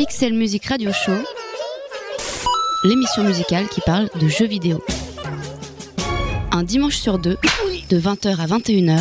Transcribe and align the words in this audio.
Pixel 0.00 0.32
Music 0.32 0.64
Radio 0.64 0.92
Show, 0.94 1.12
l'émission 2.84 3.22
musicale 3.22 3.68
qui 3.68 3.82
parle 3.82 4.08
de 4.18 4.28
jeux 4.28 4.46
vidéo. 4.46 4.82
Un 6.52 6.62
dimanche 6.62 6.96
sur 6.96 7.18
deux, 7.18 7.36
de 7.90 8.00
20h 8.00 8.40
à 8.40 8.46
21h, 8.46 8.98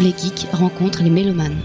les 0.00 0.14
geeks 0.16 0.46
rencontrent 0.54 1.02
les 1.02 1.10
mélomanes. 1.10 1.60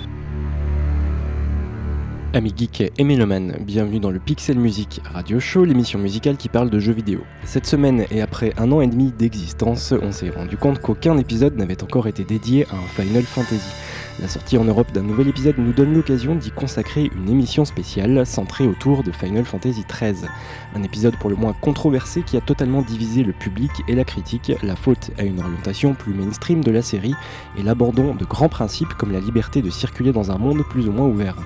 Amis 2.34 2.54
geeks 2.58 2.92
et 2.98 3.04
mélomanes, 3.06 3.56
bienvenue 3.62 4.02
dans 4.02 4.12
le 4.12 4.20
Pixel 4.20 4.60
Music 4.60 5.00
Radio 5.06 5.40
Show, 5.40 5.64
l'émission 5.64 5.98
musicale 5.98 6.36
qui 6.36 6.50
parle 6.50 6.70
de 6.70 6.80
jeux 6.80 6.92
vidéo. 6.92 7.22
Cette 7.46 7.68
semaine 7.68 8.06
et 8.12 8.20
après 8.22 8.52
un 8.58 8.70
an 8.74 8.82
et 8.82 8.88
demi 8.88 9.14
d'existence, 9.14 9.94
on 9.94 10.12
s'est 10.12 10.30
rendu 10.30 10.58
compte 10.58 10.80
qu'aucun 10.80 11.18
épisode 11.18 11.56
n'avait 11.56 11.82
encore 11.84 12.08
été 12.08 12.26
dédié 12.26 12.66
à 12.70 12.76
un 12.76 13.02
Final 13.02 13.24
Fantasy. 13.24 13.72
La 14.20 14.28
sortie 14.28 14.58
en 14.58 14.66
Europe 14.66 14.92
d'un 14.92 15.02
nouvel 15.02 15.30
épisode 15.30 15.58
nous 15.58 15.72
donne 15.72 15.94
l'occasion 15.94 16.36
d'y 16.36 16.52
consacrer 16.52 17.10
une 17.16 17.30
émission 17.30 17.66
spéciale 17.66 18.26
centrée 18.26 18.68
autour 18.68 19.04
de 19.04 19.12
Final 19.12 19.46
Fantasy 19.46 19.84
XIII. 19.90 20.28
Un 20.76 20.84
épisode 20.84 21.16
pour 21.18 21.30
le 21.30 21.36
moins 21.36 21.54
controversé 21.54 22.22
qui 22.22 22.38
a 22.38 22.42
totalement 22.42 22.82
divisé 22.82 23.24
le 23.24 23.34
public 23.34 23.72
et 23.88 23.96
la 23.96 24.04
critique, 24.04 24.52
la 24.62 24.76
faute 24.76 25.12
à 25.18 25.24
une 25.24 25.40
orientation 25.40 25.94
plus 25.96 26.14
mainstream 26.14 26.64
de 26.64 26.72
la 26.72 26.82
série 26.82 27.16
et 27.58 27.64
l'abandon 27.64 28.14
de 28.14 28.26
grands 28.26 28.50
principes 28.50 28.94
comme 28.94 29.12
la 29.12 29.20
liberté 29.20 29.62
de 29.62 29.70
circuler 29.70 30.12
dans 30.12 30.32
un 30.32 30.38
monde 30.38 30.64
plus 30.70 30.88
ou 30.88 30.92
moins 30.92 31.08
ouvert. 31.08 31.38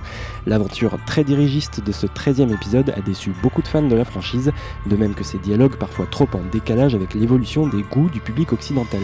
L'aventure 0.46 0.98
très 1.06 1.24
dirigiste 1.24 1.82
de 1.84 1.92
ce 1.92 2.08
13e 2.08 2.54
épisode 2.54 2.94
a 2.96 3.02
déçu 3.02 3.32
beaucoup 3.42 3.62
de 3.62 3.68
fans 3.68 3.88
de 3.88 3.96
la 3.96 4.06
franchise, 4.06 4.52
de 4.86 4.96
même 4.96 5.14
que 5.14 5.24
ses 5.24 5.38
dialogues 5.38 5.76
parfois 5.76 6.08
trop 6.10 6.28
en 6.34 6.42
décalage 6.52 6.94
avec 6.94 7.14
l'évolution 7.14 7.68
des 7.68 7.84
goûts 7.84 8.10
du 8.10 8.20
public 8.20 8.54
occidental, 8.54 9.02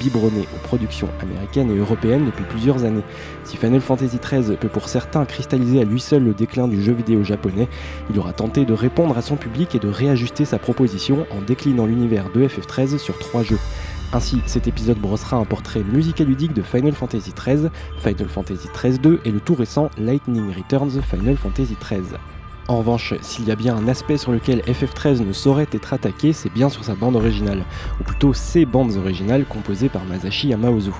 biberonné 0.00 0.42
aux 0.54 0.66
productions 0.66 1.08
américaines 1.20 1.70
et 1.70 1.78
européennes 1.78 2.26
depuis 2.26 2.44
plusieurs 2.44 2.84
années. 2.84 2.97
Si 3.44 3.56
Final 3.56 3.80
Fantasy 3.80 4.18
XIII 4.18 4.56
peut 4.56 4.68
pour 4.68 4.88
certains 4.88 5.24
cristalliser 5.24 5.80
à 5.80 5.84
lui 5.84 6.00
seul 6.00 6.24
le 6.24 6.34
déclin 6.34 6.68
du 6.68 6.82
jeu 6.82 6.92
vidéo 6.92 7.24
japonais, 7.24 7.68
il 8.10 8.18
aura 8.18 8.32
tenté 8.32 8.64
de 8.64 8.72
répondre 8.72 9.16
à 9.16 9.22
son 9.22 9.36
public 9.36 9.74
et 9.74 9.78
de 9.78 9.88
réajuster 9.88 10.44
sa 10.44 10.58
proposition 10.58 11.26
en 11.30 11.40
déclinant 11.40 11.86
l'univers 11.86 12.30
de 12.32 12.46
FF13 12.46 12.98
sur 12.98 13.18
trois 13.18 13.42
jeux. 13.42 13.58
Ainsi, 14.12 14.40
cet 14.46 14.66
épisode 14.66 14.98
brossera 14.98 15.36
un 15.36 15.44
portrait 15.44 15.82
musicaludique 15.82 16.54
de 16.54 16.62
Final 16.62 16.92
Fantasy 16.92 17.32
XIII, 17.36 17.68
Final 17.98 18.28
Fantasy 18.28 18.68
XIII-2 18.74 19.18
et 19.26 19.30
le 19.30 19.40
tout 19.40 19.54
récent 19.54 19.90
Lightning 19.98 20.54
Returns 20.54 21.02
Final 21.02 21.36
Fantasy 21.36 21.76
XIII. 21.78 22.16
En 22.70 22.76
revanche, 22.76 23.14
s'il 23.22 23.48
y 23.48 23.50
a 23.50 23.56
bien 23.56 23.74
un 23.74 23.88
aspect 23.88 24.18
sur 24.18 24.30
lequel 24.30 24.60
FF13 24.60 25.26
ne 25.26 25.32
saurait 25.32 25.66
être 25.72 25.94
attaqué, 25.94 26.34
c'est 26.34 26.52
bien 26.52 26.68
sur 26.68 26.84
sa 26.84 26.94
bande 26.94 27.16
originale, 27.16 27.64
ou 27.98 28.04
plutôt 28.04 28.34
ses 28.34 28.66
bandes 28.66 28.94
originales 28.96 29.46
composées 29.46 29.88
par 29.88 30.04
Masashi 30.04 30.48
Yamaozu. 30.48 30.90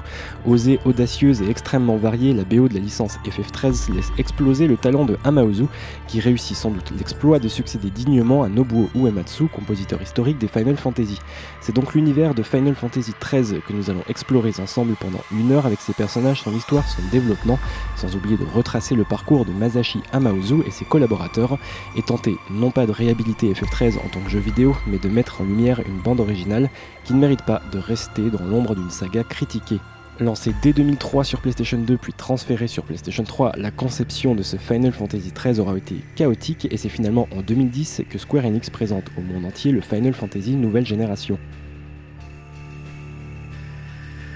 Osée, 0.47 0.81
audacieuse 0.87 1.43
et 1.43 1.51
extrêmement 1.51 1.99
variée, 1.99 2.33
la 2.33 2.45
BO 2.45 2.69
de 2.69 2.75
la 2.75 2.81
licence 2.81 3.19
FF13 3.27 3.93
laisse 3.95 4.11
exploser 4.17 4.67
le 4.67 4.79
talent 4.79 5.05
de 5.05 5.19
Hamaozu, 5.25 5.67
qui 6.07 6.21
réussit 6.21 6.57
sans 6.57 6.71
doute 6.71 6.91
l'exploit 6.97 7.39
de 7.39 7.49
succéder 7.49 7.91
dignement 7.91 8.43
à 8.43 8.49
Nobuo 8.49 8.89
Uematsu, 8.95 9.49
compositeur 9.49 10.01
historique 10.01 10.39
des 10.39 10.49
Final 10.49 10.79
Fantasy. 10.79 11.19
C'est 11.61 11.75
donc 11.75 11.93
l'univers 11.93 12.33
de 12.35 12.43
Final 12.43 12.77
Fantasy 12.77 13.13
XIII 13.21 13.61
que 13.61 13.75
nous 13.75 13.91
allons 13.91 14.05
explorer 14.09 14.53
ensemble 14.59 14.95
pendant 14.99 15.21
une 15.33 15.53
heure 15.53 15.67
avec 15.67 15.83
ses 15.83 15.93
personnages, 15.93 16.41
son 16.41 16.57
histoire, 16.57 16.89
son 16.89 17.03
développement, 17.13 17.59
sans 17.95 18.17
oublier 18.17 18.39
de 18.39 18.47
retracer 18.55 18.95
le 18.95 19.05
parcours 19.05 19.45
de 19.45 19.53
Masashi 19.53 20.01
Hamaozu 20.15 20.63
et 20.67 20.71
ses 20.71 20.87
collaborateurs 20.87 21.58
et 21.97 22.03
tenter 22.03 22.37
non 22.51 22.71
pas 22.71 22.87
de 22.87 22.93
réhabiliter 22.93 23.53
FF13 23.53 23.97
en 23.99 24.09
tant 24.09 24.21
que 24.21 24.31
jeu 24.31 24.39
vidéo, 24.39 24.77
mais 24.87 24.99
de 24.99 25.09
mettre 25.09 25.41
en 25.41 25.45
lumière 25.45 25.81
une 25.87 26.01
bande 26.01 26.21
originale 26.21 26.71
qui 27.05 27.15
ne 27.15 27.21
mérite 27.21 27.43
pas 27.43 27.63
de 27.73 27.79
rester 27.79 28.31
dans 28.31 28.45
l'ombre 28.45 28.75
d'une 28.75 28.91
saga 28.91 29.25
critiquée. 29.25 29.81
Lancé 30.21 30.53
dès 30.63 30.73
2003 30.73 31.23
sur 31.23 31.41
PlayStation 31.41 31.79
2 31.79 31.97
puis 31.97 32.13
transféré 32.13 32.67
sur 32.67 32.83
PlayStation 32.83 33.23
3, 33.23 33.53
la 33.57 33.71
conception 33.71 34.35
de 34.35 34.43
ce 34.43 34.57
Final 34.57 34.93
Fantasy 34.93 35.33
XIII 35.33 35.61
aura 35.61 35.77
été 35.77 35.95
chaotique 36.17 36.67
et 36.71 36.77
c'est 36.77 36.89
finalement 36.89 37.29
en 37.37 37.41
2010 37.41 38.03
que 38.11 38.19
Square 38.19 38.45
Enix 38.45 38.69
présente 38.69 39.05
au 39.17 39.21
monde 39.21 39.45
entier 39.45 39.71
le 39.71 39.81
Final 39.81 40.15
Fantasy 40.15 40.57
nouvelle 40.57 40.87
génération. 40.87 41.39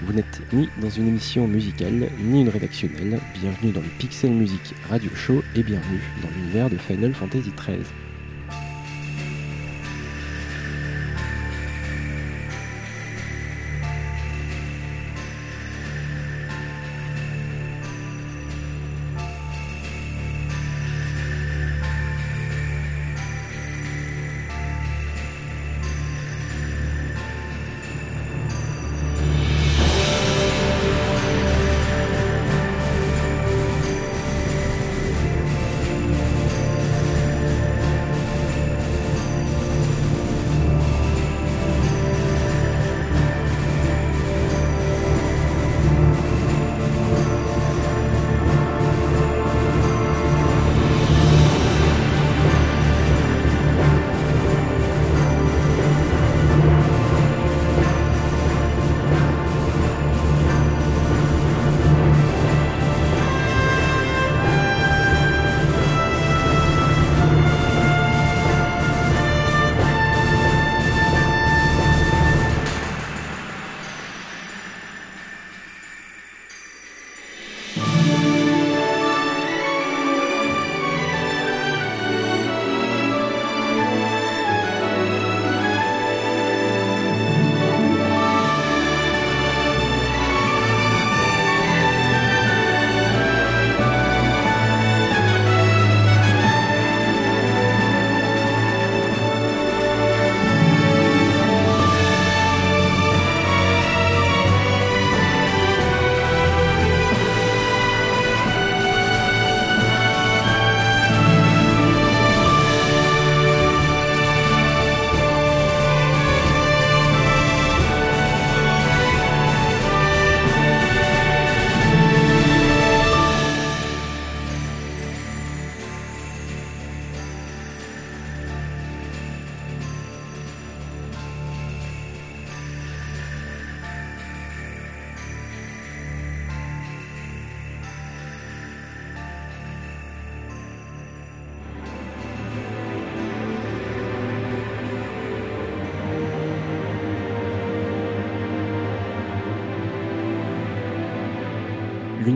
Vous 0.05 0.11
n'êtes 0.11 0.41
ni 0.51 0.67
dans 0.81 0.89
une 0.89 1.07
émission 1.07 1.47
musicale, 1.47 2.09
ni 2.19 2.41
une 2.41 2.49
rédactionnelle. 2.49 3.21
Bienvenue 3.39 3.71
dans 3.71 3.79
le 3.79 3.87
Pixel 3.99 4.31
Music 4.31 4.73
Radio 4.89 5.09
Show 5.15 5.41
et 5.55 5.63
bienvenue 5.63 6.01
dans 6.21 6.29
l'univers 6.29 6.69
de 6.69 6.75
Final 6.75 7.13
Fantasy 7.13 7.51
XIII. 7.55 8.02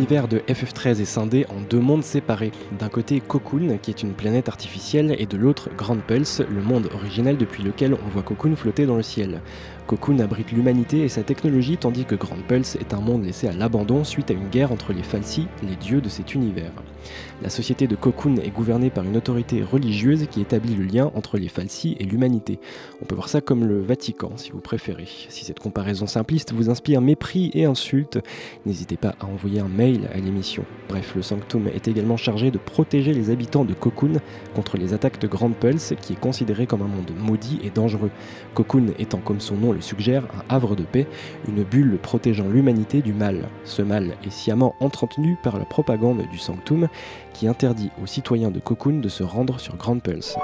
L'univers 0.10 0.30
de 0.30 0.40
FF13 0.48 1.02
est 1.02 1.06
scindé 1.06 1.46
en 1.50 1.60
deux 1.70 1.82
mondes 1.82 2.04
séparés. 2.06 2.54
D'un 2.80 2.88
côté, 2.88 3.20
Cocoon, 3.20 3.78
qui 3.82 3.92
est 3.92 4.04
une 4.04 4.14
planète 4.14 4.48
artificielle, 4.48 5.14
et 5.20 5.26
de 5.26 5.36
l'autre, 5.36 5.70
Grand 5.78 5.98
Pulse, 5.98 6.42
le 6.50 6.62
monde 6.62 6.88
originel 6.94 7.36
depuis 7.36 7.62
lequel 7.62 7.94
on 7.94 8.08
voit 8.08 8.22
Cocoon 8.22 8.56
flotter 8.56 8.86
dans 8.86 8.96
le 8.96 9.04
ciel. 9.04 9.42
Cocoon 9.88 10.20
abrite 10.20 10.52
l'humanité 10.52 11.04
et 11.04 11.10
sa 11.10 11.24
technologie, 11.24 11.78
tandis 11.78 12.04
que 12.04 12.16
Grand 12.16 12.36
Pulse 12.46 12.76
est 12.76 12.94
un 12.94 13.00
monde 13.00 13.24
laissé 13.24 13.48
à 13.48 13.54
l'abandon 13.54 14.04
suite 14.04 14.30
à 14.30 14.34
une 14.34 14.50
guerre 14.50 14.74
entre 14.74 14.92
les 14.92 15.02
Falsi, 15.02 15.48
les 15.64 15.78
dieux 15.78 16.02
de 16.02 16.10
cet 16.10 16.36
univers. 16.36 16.74
La 17.42 17.50
société 17.50 17.88
de 17.88 17.96
Cocoon 17.96 18.36
est 18.36 18.50
gouvernée 18.50 18.90
par 18.90 19.06
une 19.06 19.16
autorité 19.16 19.64
religieuse 19.64 20.28
qui 20.30 20.42
établit 20.42 20.76
le 20.76 20.84
lien 20.84 21.10
entre 21.16 21.38
les 21.38 21.48
Falsi 21.48 21.96
et 22.02 22.04
l'humanité. 22.04 22.60
On 23.02 23.06
peut 23.06 23.16
voir 23.16 23.30
ça 23.30 23.40
comme 23.40 23.64
le 23.64 23.80
Vatican, 23.80 24.32
si 24.36 24.52
vous 24.52 24.60
préférez. 24.60 25.08
Si 25.30 25.46
cette 25.46 25.60
comparaison 25.60 26.06
simpliste 26.06 26.52
vous 26.52 26.70
inspire 26.70 27.00
mépris 27.00 27.50
et 27.54 27.64
insultes, 27.64 28.20
n'hésitez 28.66 28.98
pas 28.98 29.16
à 29.22 29.26
envoyer 29.28 29.62
un 29.62 29.70
mail 29.70 30.10
à 30.14 30.18
l'émission. 30.18 30.66
Bref, 30.90 31.14
le 31.16 31.22
Sanctum 31.22 31.70
est 31.70 31.88
également 31.88 32.18
chargé 32.18 32.52
de 32.52 32.58
protéger 32.58 33.14
les 33.14 33.30
habitants 33.30 33.64
de 33.64 33.74
Cocoon 33.74 34.20
contre 34.54 34.76
les 34.76 34.94
attaques 34.94 35.22
de 35.22 35.28
Grand 35.28 35.52
Pulse, 35.52 35.94
qui 36.02 36.12
est 36.12 36.20
considéré 36.20 36.68
comme 36.68 36.82
un 36.82 36.88
monde 36.88 37.12
maudit 37.18 37.60
et 37.64 37.70
dangereux. 37.70 38.12
Cocoon 38.54 38.88
étant, 39.00 39.20
comme 39.20 39.40
son 39.40 39.56
nom 39.56 39.77
suggère, 39.82 40.24
un 40.24 40.56
havre 40.56 40.76
de 40.76 40.84
paix, 40.84 41.08
une 41.48 41.64
bulle 41.64 41.98
protégeant 42.02 42.48
l'humanité 42.48 43.02
du 43.02 43.14
mal. 43.14 43.48
Ce 43.64 43.82
mal 43.82 44.16
est 44.26 44.32
sciemment 44.32 44.76
entretenu 44.80 45.38
par 45.44 45.58
la 45.58 45.66
propagande 45.66 46.24
du 46.32 46.38
Sanctum, 46.38 46.88
qui 47.34 47.48
interdit 47.48 47.92
aux 48.02 48.08
citoyens 48.08 48.52
de 48.52 48.60
Cocoon 48.60 49.00
de 49.00 49.10
se 49.10 49.24
rendre 49.24 49.60
sur 49.60 49.76
Grand 49.76 50.00
Pulse. 50.00 50.36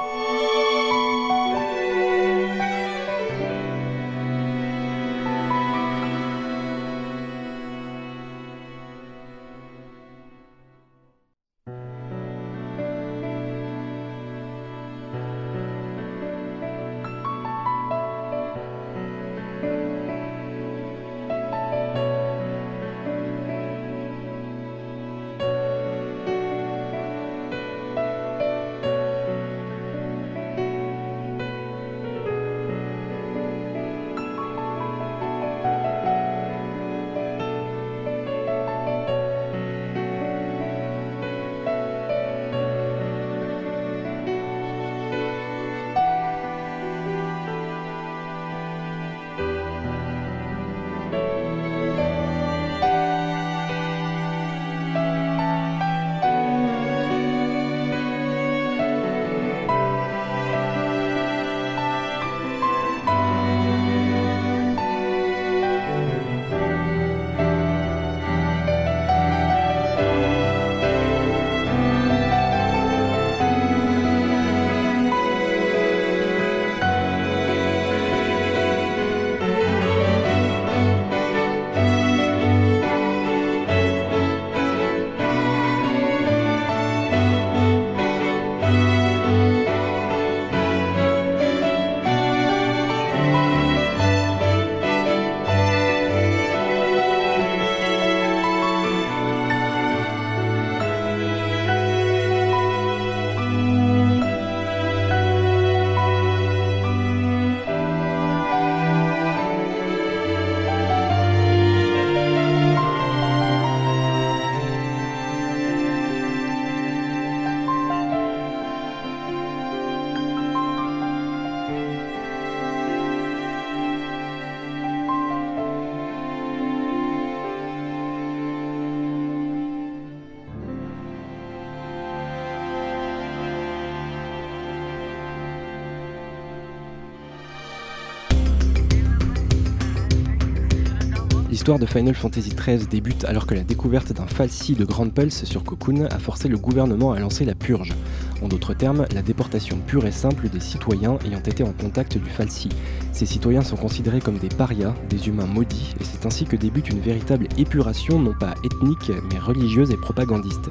L'histoire 141.63 141.80
de 141.80 141.86
Final 141.86 142.13
Fantasy 142.13 142.50
XIII 142.50 142.88
débute 142.88 143.24
alors 143.24 143.48
que 143.48 143.56
la 143.56 143.63
découverte 143.63 144.12
d'un 144.12 144.27
falsi 144.27 144.75
de 144.75 144.83
Grand 144.83 145.07
Pulse 145.07 145.45
sur 145.45 145.63
Cocoon 145.63 146.07
a 146.12 146.19
forcé 146.19 146.50
le 146.50 146.57
gouvernement 146.57 147.13
à 147.13 147.19
lancer 147.19 147.45
la 147.45 147.56
purge. 147.56 147.94
En 148.41 148.47
d'autres 148.47 148.74
termes, 148.74 149.06
la 149.13 149.21
déportation 149.21 149.77
pure 149.77 150.06
et 150.06 150.12
simple 150.12 150.50
des 150.50 150.59
citoyens 150.59 151.18
ayant 151.25 151.39
été 151.39 151.63
en 151.63 151.71
contact 151.71 152.18
du 152.18 152.30
falsi. 152.30 152.69
Ces 153.12 153.25
citoyens 153.25 153.62
sont 153.62 153.75
considérés 153.75 154.19
comme 154.19 154.38
des 154.38 154.50
parias, 154.50 154.94
des 155.09 155.27
humains 155.27 155.45
maudits, 155.45 155.94
et 156.00 156.03
c'est 156.03 156.25
ainsi 156.25 156.45
que 156.45 156.56
débute 156.56 156.89
une 156.89 157.00
véritable 157.00 157.47
épuration 157.57 158.19
non 158.19 158.33
pas 158.33 158.53
ethnique 158.63 159.12
mais 159.31 159.39
religieuse 159.39 159.91
et 159.91 159.97
propagandiste. 159.97 160.69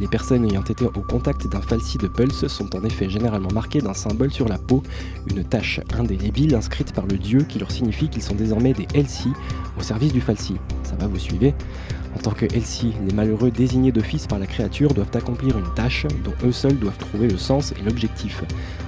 Les 0.00 0.08
personnes 0.08 0.44
ayant 0.48 0.64
été 0.64 0.84
au 0.84 1.02
contact 1.02 1.46
d'un 1.48 1.62
falsi 1.62 1.98
de 1.98 2.08
Pulse 2.08 2.46
sont 2.48 2.74
en 2.76 2.84
effet 2.84 3.08
généralement 3.08 3.52
marquées 3.52 3.80
d'un 3.80 3.94
symbole 3.94 4.32
sur 4.32 4.48
la 4.48 4.58
peau, 4.58 4.82
une 5.30 5.44
tache 5.44 5.80
indélébile 5.98 6.54
inscrite 6.54 6.92
par 6.92 7.06
le 7.06 7.18
dieu 7.18 7.42
qui 7.42 7.58
leur 7.58 7.70
signifie 7.70 8.08
qu'ils 8.08 8.22
sont 8.22 8.34
désormais 8.34 8.72
des 8.72 8.88
Elsi 8.94 9.28
au 9.78 9.82
service 9.82 10.12
du 10.12 10.20
falsi. 10.20 10.56
Vous 11.00 11.18
suivez 11.18 11.54
en 12.14 12.18
tant 12.18 12.30
que 12.32 12.44
Elsie, 12.54 12.92
les 13.06 13.14
malheureux 13.14 13.50
désignés 13.50 13.92
d'office 13.92 14.26
par 14.26 14.38
la 14.38 14.46
créature 14.46 14.92
doivent 14.92 15.10
accomplir 15.14 15.58
une 15.58 15.74
tâche 15.74 16.06
dont 16.24 16.34
eux 16.46 16.52
seuls 16.52 16.78
doivent 16.78 16.98
trouver 16.98 17.26
le 17.26 17.38
sens 17.38 17.72
et 17.72 17.82
l'objectif. 17.82 18.42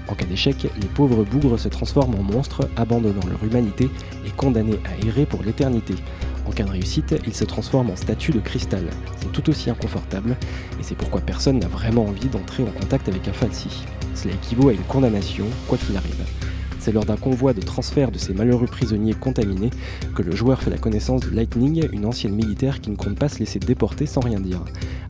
En 0.08 0.14
cas 0.14 0.26
d'échec, 0.26 0.56
les 0.62 0.88
pauvres 0.88 1.24
bougres 1.24 1.58
se 1.58 1.68
transforment 1.68 2.16
en 2.16 2.22
monstres, 2.22 2.68
abandonnant 2.76 3.26
leur 3.28 3.42
humanité 3.42 3.88
et 4.26 4.30
condamnés 4.36 4.78
à 4.84 5.06
errer 5.06 5.24
pour 5.24 5.42
l'éternité. 5.42 5.94
En 6.46 6.50
cas 6.50 6.64
de 6.64 6.70
réussite, 6.70 7.14
ils 7.26 7.34
se 7.34 7.44
transforment 7.44 7.90
en 7.90 7.96
statues 7.96 8.32
de 8.32 8.40
cristal. 8.40 8.84
C'est 9.20 9.32
tout 9.32 9.48
aussi 9.48 9.70
inconfortable, 9.70 10.36
et 10.78 10.82
c'est 10.82 10.96
pourquoi 10.96 11.22
personne 11.22 11.58
n'a 11.58 11.68
vraiment 11.68 12.04
envie 12.04 12.28
d'entrer 12.28 12.62
en 12.62 12.78
contact 12.78 13.08
avec 13.08 13.26
un 13.26 13.32
falsi. 13.32 13.84
Cela 14.14 14.34
équivaut 14.34 14.68
à 14.68 14.74
une 14.74 14.82
condamnation, 14.82 15.46
quoi 15.66 15.78
qu'il 15.78 15.96
arrive. 15.96 16.24
C'est 16.84 16.92
lors 16.92 17.06
d'un 17.06 17.16
convoi 17.16 17.54
de 17.54 17.62
transfert 17.62 18.10
de 18.10 18.18
ces 18.18 18.34
malheureux 18.34 18.66
prisonniers 18.66 19.14
contaminés 19.14 19.70
que 20.14 20.20
le 20.20 20.36
joueur 20.36 20.62
fait 20.62 20.68
la 20.68 20.76
connaissance 20.76 21.22
de 21.22 21.34
Lightning, 21.34 21.88
une 21.94 22.04
ancienne 22.04 22.34
militaire 22.34 22.82
qui 22.82 22.90
ne 22.90 22.96
compte 22.96 23.18
pas 23.18 23.30
se 23.30 23.38
laisser 23.38 23.58
déporter 23.58 24.04
sans 24.04 24.20
rien 24.20 24.38
dire. 24.38 24.62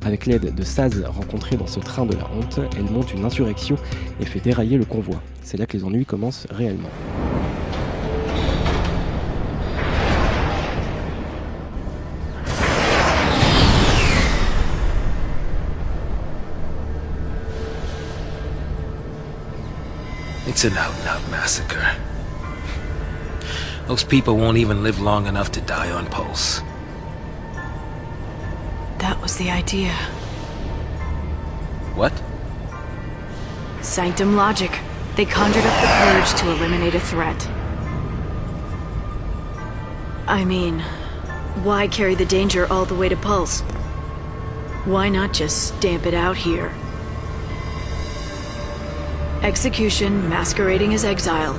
Avec 0.04 0.26
l'aide 0.26 0.54
de 0.54 0.62
Saz 0.62 1.02
rencontré 1.04 1.56
dans 1.56 1.66
ce 1.66 1.80
train 1.80 2.06
de 2.06 2.14
la 2.14 2.30
honte, 2.30 2.60
elle 2.78 2.92
monte 2.92 3.12
une 3.12 3.24
insurrection 3.24 3.74
et 4.20 4.24
fait 4.24 4.38
dérailler 4.38 4.78
le 4.78 4.84
convoi. 4.84 5.20
C'est 5.42 5.56
là 5.56 5.66
que 5.66 5.76
les 5.76 5.82
ennuis 5.82 6.06
commencent 6.06 6.46
réellement. 6.48 6.90
It's 20.54 20.62
an 20.62 20.75
out-and-out 20.75 21.28
massacre. 21.32 21.96
Those 23.88 24.04
people 24.04 24.37
won't 24.37 24.56
even 24.56 24.84
live 24.84 25.00
long 25.00 25.26
enough 25.26 25.50
to 25.50 25.61
die 25.61 25.90
on 25.90 26.06
Pulse. 26.06 26.61
That 28.99 29.18
was 29.20 29.37
the 29.37 29.50
idea. 29.50 29.90
What? 31.96 32.12
Sanctum 33.82 34.37
logic. 34.37 34.70
They 35.16 35.25
conjured 35.25 35.64
up 35.66 35.80
the 35.80 35.88
Purge 35.88 36.40
to 36.40 36.52
eliminate 36.52 36.94
a 36.94 37.00
threat. 37.00 37.49
I 40.28 40.44
mean, 40.44 40.78
why 41.64 41.88
carry 41.88 42.14
the 42.14 42.26
danger 42.26 42.73
all 42.73 42.84
the 42.84 42.94
way 42.94 43.08
to 43.08 43.16
Pulse? 43.16 43.62
Why 44.84 45.08
not 45.08 45.32
just 45.32 45.76
stamp 45.76 46.06
it 46.06 46.14
out 46.14 46.37
here? 46.37 46.73
Execution 49.44 50.28
masquerading 50.30 50.94
as 50.94 51.04
exile. 51.04 51.52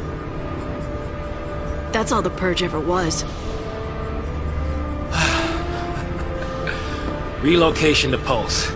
That's 1.92 2.12
all 2.12 2.24
the 2.24 2.32
Purge 2.32 2.64
ever 2.64 2.80
was. 2.80 3.24
Relocation 7.44 8.10
to 8.10 8.18
Pulse. 8.18 8.72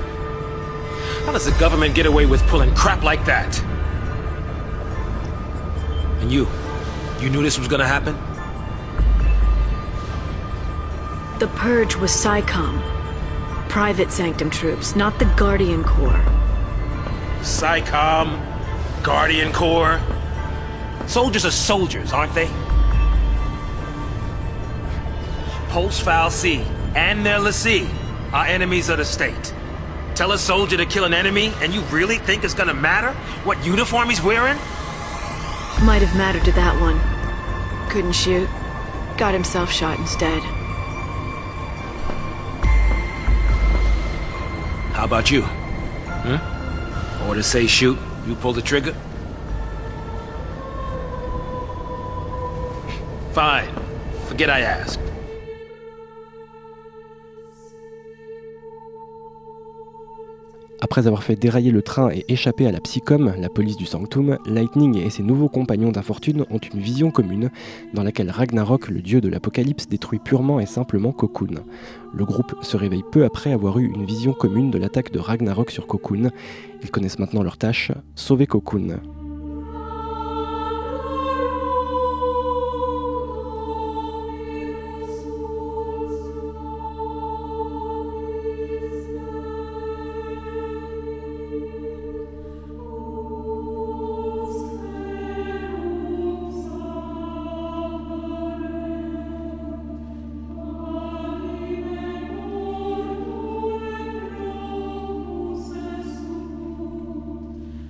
How 1.25 1.31
does 1.31 1.45
the 1.45 1.59
government 1.59 1.95
get 1.95 2.05
away 2.05 2.27
with 2.27 2.43
pulling 2.49 2.71
crap 2.75 3.01
like 3.01 3.25
that? 3.25 3.59
And 6.19 6.31
you? 6.31 6.47
You 7.19 7.31
knew 7.31 7.41
this 7.41 7.57
was 7.57 7.67
gonna 7.67 7.87
happen? 7.87 8.13
The 11.39 11.47
Purge 11.55 11.95
was 11.95 12.11
PSICOM. 12.11 12.79
Private 13.69 14.11
Sanctum 14.11 14.51
troops, 14.51 14.95
not 14.95 15.17
the 15.17 15.25
Guardian 15.35 15.83
Corps. 15.83 16.23
PSICOM? 17.39 18.48
Guardian 19.03 19.51
Corps? 19.53 19.99
Soldiers 21.07 21.45
are 21.45 21.51
soldiers, 21.51 22.13
aren't 22.13 22.33
they? 22.33 22.47
Pulse 25.69 25.99
Foul 25.99 26.31
C 26.31 26.63
and 26.95 27.25
their 27.25 27.39
l'Cie 27.39 27.87
are 28.33 28.45
enemies 28.45 28.89
of 28.89 28.97
the 28.97 29.05
state. 29.05 29.53
Tell 30.15 30.33
a 30.33 30.37
soldier 30.37 30.75
to 30.77 30.85
kill 30.85 31.05
an 31.05 31.13
enemy, 31.13 31.53
and 31.61 31.73
you 31.73 31.81
really 31.83 32.17
think 32.17 32.43
it's 32.43 32.53
gonna 32.53 32.73
matter 32.73 33.13
what 33.45 33.63
uniform 33.65 34.09
he's 34.09 34.21
wearing? 34.21 34.57
Might 35.85 36.01
have 36.01 36.15
mattered 36.17 36.43
to 36.45 36.51
that 36.53 36.79
one. 36.81 36.99
Couldn't 37.89 38.11
shoot. 38.11 38.49
Got 39.17 39.33
himself 39.33 39.71
shot 39.71 39.97
instead. 39.97 40.41
How 44.93 45.05
about 45.05 45.31
you? 45.31 45.43
Hmm? 45.43 47.27
Order 47.29 47.43
say 47.43 47.67
shoot, 47.67 47.97
you 48.29 48.35
pull 48.35 48.53
the 48.53 48.61
trigger? 48.61 48.93
Fine. 53.33 53.73
Forget 54.27 54.51
I 54.51 54.61
asked. 54.61 55.08
Après 60.89 61.05
avoir 61.05 61.21
fait 61.21 61.35
dérailler 61.35 61.69
le 61.69 61.83
train 61.83 62.09
et 62.09 62.25
échapper 62.29 62.65
à 62.65 62.71
la 62.71 62.79
Psycom, 62.79 63.35
la 63.37 63.47
police 63.47 63.77
du 63.77 63.85
Sanctum, 63.85 64.39
Lightning 64.47 64.97
et 64.97 65.11
ses 65.11 65.21
nouveaux 65.21 65.47
compagnons 65.47 65.91
d'infortune 65.91 66.45
ont 66.49 66.57
une 66.57 66.79
vision 66.79 67.11
commune 67.11 67.51
dans 67.93 68.01
laquelle 68.01 68.31
Ragnarok, 68.31 68.89
le 68.89 69.03
dieu 69.03 69.21
de 69.21 69.29
l'apocalypse, 69.29 69.87
détruit 69.87 70.17
purement 70.17 70.59
et 70.59 70.65
simplement 70.65 71.11
Cocoon. 71.11 71.63
Le 72.11 72.25
groupe 72.25 72.55
se 72.63 72.75
réveille 72.75 73.03
peu 73.11 73.23
après 73.23 73.53
avoir 73.53 73.77
eu 73.77 73.85
une 73.85 74.03
vision 74.03 74.33
commune 74.33 74.71
de 74.71 74.79
l'attaque 74.79 75.11
de 75.11 75.19
Ragnarok 75.19 75.69
sur 75.69 75.85
Cocoon. 75.85 76.31
Ils 76.81 76.89
connaissent 76.89 77.19
maintenant 77.19 77.43
leur 77.43 77.59
tâche, 77.59 77.91
sauver 78.15 78.47
Cocoon. 78.47 78.97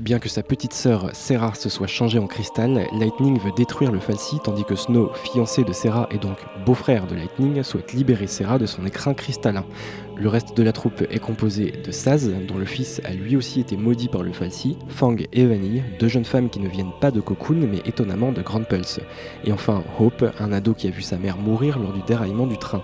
Bien 0.09 0.17
que 0.17 0.27
sa 0.27 0.41
petite 0.41 0.73
sœur 0.73 1.11
Serra 1.13 1.53
se 1.53 1.69
soit 1.69 1.85
changée 1.85 2.17
en 2.17 2.25
cristal, 2.25 2.87
Lightning 2.97 3.39
veut 3.39 3.51
détruire 3.55 3.91
le 3.91 3.99
Falsi 3.99 4.39
tandis 4.43 4.63
que 4.63 4.75
Snow, 4.75 5.11
fiancé 5.13 5.63
de 5.63 5.71
Serra 5.71 6.09
et 6.09 6.17
donc 6.17 6.39
beau-frère 6.65 7.05
de 7.05 7.13
Lightning, 7.13 7.61
souhaite 7.61 7.93
libérer 7.93 8.25
Serra 8.25 8.57
de 8.57 8.65
son 8.65 8.87
écrin 8.87 9.13
cristallin. 9.13 9.65
Le 10.15 10.27
reste 10.27 10.57
de 10.57 10.63
la 10.63 10.71
troupe 10.71 11.03
est 11.11 11.19
composé 11.19 11.75
de 11.85 11.91
Saz, 11.91 12.33
dont 12.47 12.57
le 12.57 12.65
fils 12.65 13.01
a 13.05 13.13
lui 13.13 13.35
aussi 13.35 13.59
été 13.59 13.77
maudit 13.77 14.07
par 14.07 14.23
le 14.23 14.33
Falsi, 14.33 14.79
Fang 14.87 15.15
et 15.31 15.45
Vanille, 15.45 15.83
deux 15.99 16.07
jeunes 16.07 16.25
femmes 16.25 16.49
qui 16.49 16.59
ne 16.59 16.69
viennent 16.69 16.97
pas 16.99 17.11
de 17.11 17.21
Cocoon 17.21 17.69
mais 17.71 17.83
étonnamment 17.85 18.31
de 18.31 18.41
Grand 18.41 18.63
Pulse. 18.63 19.01
Et 19.43 19.51
enfin 19.51 19.83
Hope, 19.99 20.25
un 20.39 20.51
ado 20.51 20.73
qui 20.73 20.87
a 20.87 20.89
vu 20.89 21.03
sa 21.03 21.17
mère 21.17 21.37
mourir 21.37 21.77
lors 21.77 21.93
du 21.93 22.01
déraillement 22.01 22.47
du 22.47 22.57
train. 22.57 22.81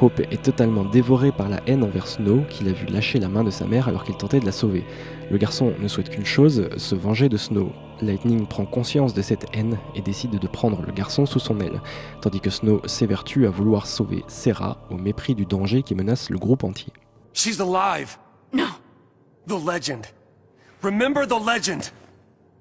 Hope 0.00 0.20
est 0.20 0.42
totalement 0.42 0.84
dévoré 0.84 1.32
par 1.32 1.48
la 1.48 1.60
haine 1.66 1.82
envers 1.82 2.06
Snow, 2.06 2.42
qu'il 2.48 2.68
a 2.68 2.72
vu 2.72 2.86
lâcher 2.86 3.18
la 3.18 3.28
main 3.28 3.42
de 3.42 3.50
sa 3.50 3.64
mère 3.64 3.88
alors 3.88 4.04
qu'il 4.04 4.16
tentait 4.16 4.38
de 4.38 4.46
la 4.46 4.52
sauver. 4.52 4.84
Le 5.30 5.36
garçon 5.36 5.74
ne 5.78 5.88
souhaite 5.88 6.08
qu'une 6.08 6.24
chose, 6.24 6.68
se 6.78 6.94
venger 6.94 7.28
de 7.28 7.36
Snow. 7.36 7.72
Lightning 8.00 8.46
prend 8.46 8.64
conscience 8.64 9.12
de 9.12 9.20
cette 9.20 9.46
haine 9.52 9.78
et 9.94 10.00
décide 10.00 10.38
de 10.38 10.46
prendre 10.46 10.80
le 10.82 10.92
garçon 10.92 11.26
sous 11.26 11.38
son 11.38 11.60
aile, 11.60 11.82
tandis 12.22 12.40
que 12.40 12.48
Snow 12.48 12.80
s'évertue 12.86 13.46
à 13.46 13.50
vouloir 13.50 13.86
sauver 13.86 14.24
Serra 14.28 14.78
au 14.90 14.94
mépris 14.94 15.34
du 15.34 15.44
danger 15.44 15.82
qui 15.82 15.94
menace 15.94 16.30
le 16.30 16.38
groupe 16.38 16.64
entier. 16.64 16.92
She's 17.34 17.60
alive! 17.60 18.16
No. 18.52 18.66
The 19.46 19.62
legend. 19.62 20.06
Remember 20.82 21.26
the 21.26 21.38
legend! 21.38 21.92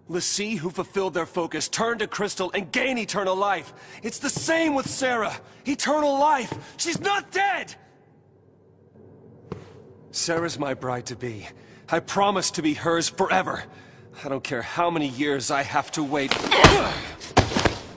l'Cie 0.10 0.58
who 0.58 0.70
fulfilled 0.70 1.14
their 1.14 1.26
focus 1.26 1.68
turn 1.70 1.98
to 2.00 2.08
Crystal 2.08 2.52
and 2.54 2.72
gain 2.72 2.98
eternal 2.98 3.36
life. 3.36 3.74
It's 4.04 4.20
the 4.20 4.30
same 4.30 4.74
with 4.74 4.88
Sarah. 4.88 5.34
Eternal 5.66 6.20
life. 6.20 6.54
She's 6.78 7.00
not 7.00 7.32
dead! 7.32 7.76
Sarah's 10.12 10.58
my 10.58 10.74
bride-to-be. 10.74 11.48
I 11.90 12.00
promise 12.00 12.52
to 12.52 12.62
be 12.62 12.74
hers 12.74 13.08
forever. 13.08 13.64
I 14.24 14.28
don't 14.28 14.44
care 14.44 14.62
how 14.62 14.90
many 14.90 15.08
years 15.08 15.52
I 15.52 15.64
have 15.64 15.90
to 15.92 16.04
wait. 16.04 16.34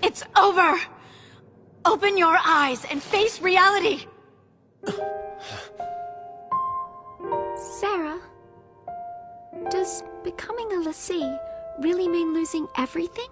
It's 0.03 0.23
over! 0.37 0.79
Open 1.85 2.17
your 2.17 2.39
eyes 2.45 2.85
and 2.91 3.03
face 3.03 3.41
reality! 3.41 4.07
Sarah, 7.57 8.21
does 9.71 10.05
becoming 10.23 10.73
a 10.73 10.81
l'Cie 10.81 11.37
really 11.81 12.07
mean 12.07 12.33
losing 12.33 12.69
everything? 12.77 13.29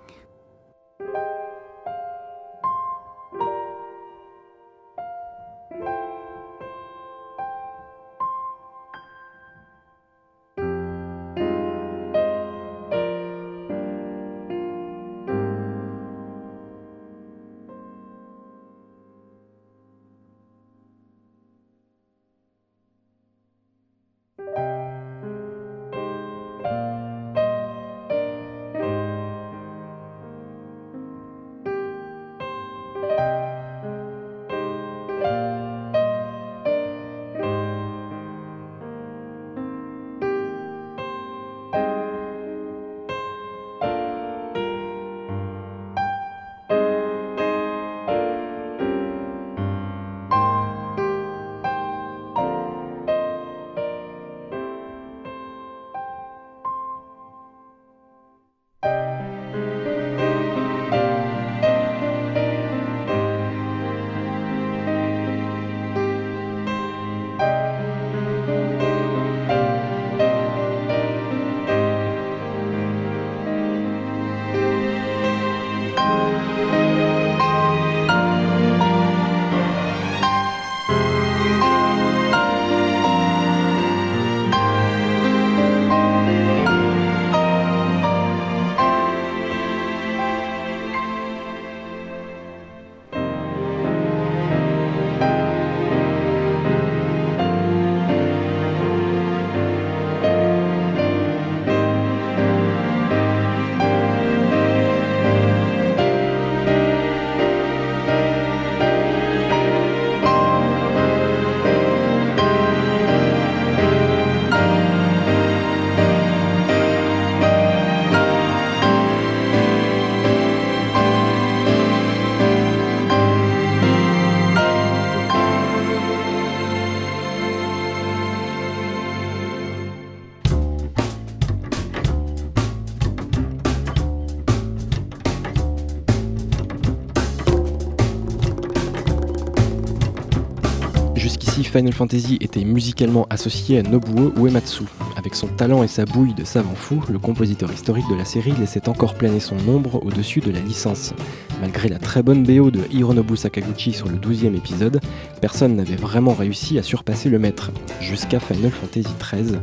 Final 141.79 141.93
Fantasy 141.93 142.39
était 142.41 142.65
musicalement 142.65 143.29
associé 143.31 143.79
à 143.79 143.83
Nobuo 143.85 144.33
Uematsu. 144.37 144.83
Avec 145.17 145.37
son 145.37 145.47
talent 145.47 145.85
et 145.85 145.87
sa 145.87 146.07
bouille 146.07 146.35
de 146.35 146.43
savant 146.43 146.75
fou, 146.75 147.05
le 147.09 147.21
compositeur 147.21 147.73
historique 147.73 148.09
de 148.11 148.17
la 148.17 148.25
série 148.25 148.51
laissait 148.59 148.89
encore 148.89 149.15
planer 149.15 149.39
son 149.39 149.57
ombre 149.69 150.05
au-dessus 150.05 150.41
de 150.41 150.51
la 150.51 150.59
licence. 150.59 151.15
Malgré 151.61 151.89
la 151.89 152.01
très 152.01 152.25
bonne 152.25 152.43
BO 152.43 152.73
de 152.73 152.81
Hironobu 152.91 153.37
Sakaguchi 153.37 153.93
sur 153.93 154.09
le 154.09 154.17
12e 154.17 154.57
épisode, 154.57 155.01
personne 155.41 155.77
n'avait 155.77 155.95
vraiment 155.95 156.35
réussi 156.35 156.81
à 156.81 156.83
surpasser 156.83 157.29
le 157.29 157.39
maître, 157.39 157.71
jusqu'à 158.01 158.41
Final 158.41 158.73
Fantasy 158.73 159.15
XIII. 159.21 159.59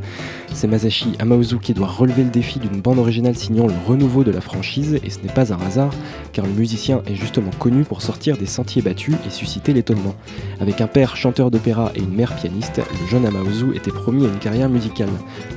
C'est 0.55 0.67
Masashi 0.67 1.17
Amaozu 1.19 1.59
qui 1.59 1.73
doit 1.73 1.85
relever 1.85 2.23
le 2.23 2.29
défi 2.29 2.59
d'une 2.59 2.79
bande 2.79 2.97
originale 2.97 3.35
signant 3.35 3.67
le 3.67 3.73
renouveau 3.85 4.23
de 4.23 4.31
la 4.31 4.39
franchise, 4.39 4.97
et 5.03 5.09
ce 5.09 5.19
n'est 5.19 5.33
pas 5.33 5.51
un 5.51 5.59
hasard, 5.59 5.91
car 6.31 6.45
le 6.45 6.53
musicien 6.53 7.01
est 7.07 7.15
justement 7.15 7.51
connu 7.59 7.83
pour 7.83 8.01
sortir 8.01 8.37
des 8.37 8.45
sentiers 8.45 8.81
battus 8.81 9.15
et 9.27 9.29
susciter 9.29 9.73
l'étonnement. 9.73 10.15
Avec 10.61 10.79
un 10.79 10.87
père 10.87 11.17
chanteur 11.17 11.51
d'opéra 11.51 11.91
et 11.93 11.99
une 11.99 12.15
mère 12.15 12.33
pianiste, 12.37 12.77
le 12.77 13.07
jeune 13.07 13.25
Amaozu 13.25 13.75
était 13.75 13.91
promis 13.91 14.25
à 14.25 14.29
une 14.29 14.39
carrière 14.39 14.69
musicale. 14.69 15.09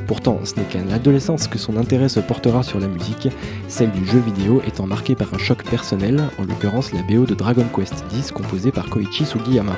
Pourtant, 0.08 0.40
ce 0.42 0.56
n'est 0.56 0.66
qu'à 0.66 0.82
l'adolescence 0.82 1.46
que 1.46 1.58
son 1.58 1.76
intérêt 1.76 2.08
se 2.08 2.18
portera 2.18 2.64
sur 2.64 2.80
la 2.80 2.88
musique, 2.88 3.28
celle 3.68 3.92
du 3.92 4.04
jeu 4.04 4.18
vidéo 4.18 4.60
étant 4.66 4.88
marquée 4.88 5.14
par 5.14 5.32
un 5.32 5.38
choc 5.38 5.62
personnel, 5.62 6.24
en 6.40 6.42
l'occurrence 6.42 6.92
la 6.92 7.02
BO 7.02 7.24
de 7.24 7.36
Dragon 7.36 7.66
Quest 7.72 8.04
X 8.16 8.32
composée 8.32 8.72
par 8.72 8.90
Koichi 8.90 9.24
Sugiyama. 9.24 9.76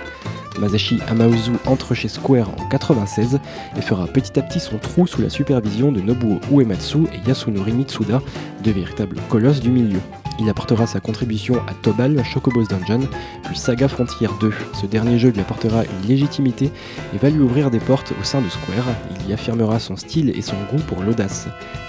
Masashi 0.60 0.98
Amaozu 1.08 1.52
entre 1.66 1.94
chez 1.94 2.08
Square 2.08 2.50
en 2.58 2.68
96 2.68 3.40
et 3.76 3.80
fera 3.80 4.06
petit 4.06 4.38
à 4.38 4.42
petit 4.42 4.60
son 4.60 4.78
trou 4.78 5.06
sous 5.06 5.22
la 5.22 5.30
supervision 5.30 5.90
de 5.90 6.00
Nobuo 6.00 6.38
Uematsu 6.52 7.04
et 7.12 7.28
Yasunori 7.28 7.72
Mitsuda, 7.72 8.20
deux 8.62 8.72
véritables 8.72 9.16
colosses 9.28 9.60
du 9.60 9.70
milieu. 9.70 10.00
Il 10.38 10.48
apportera 10.48 10.86
sa 10.86 11.00
contribution 11.00 11.56
à 11.66 11.74
Tobal, 11.82 12.22
Chocobo's 12.24 12.68
Dungeon, 12.68 13.08
puis 13.44 13.58
Saga 13.58 13.88
Frontier 13.88 14.28
2. 14.40 14.52
Ce 14.80 14.86
dernier 14.86 15.18
jeu 15.18 15.30
lui 15.30 15.40
apportera 15.40 15.84
une 15.84 16.08
légitimité 16.08 16.70
et 17.14 17.18
va 17.18 17.28
lui 17.28 17.40
ouvrir 17.40 17.70
des 17.70 17.80
portes 17.80 18.12
au 18.18 18.24
sein 18.24 18.40
de 18.40 18.48
Square. 18.48 18.86
Il 19.20 19.30
y 19.30 19.34
affirmera 19.34 19.78
son 19.78 19.96
style 19.96 20.30
et 20.30 20.42
son 20.42 20.56
goût 20.70 20.82
pour 20.86 21.02
l'audace. 21.02 21.48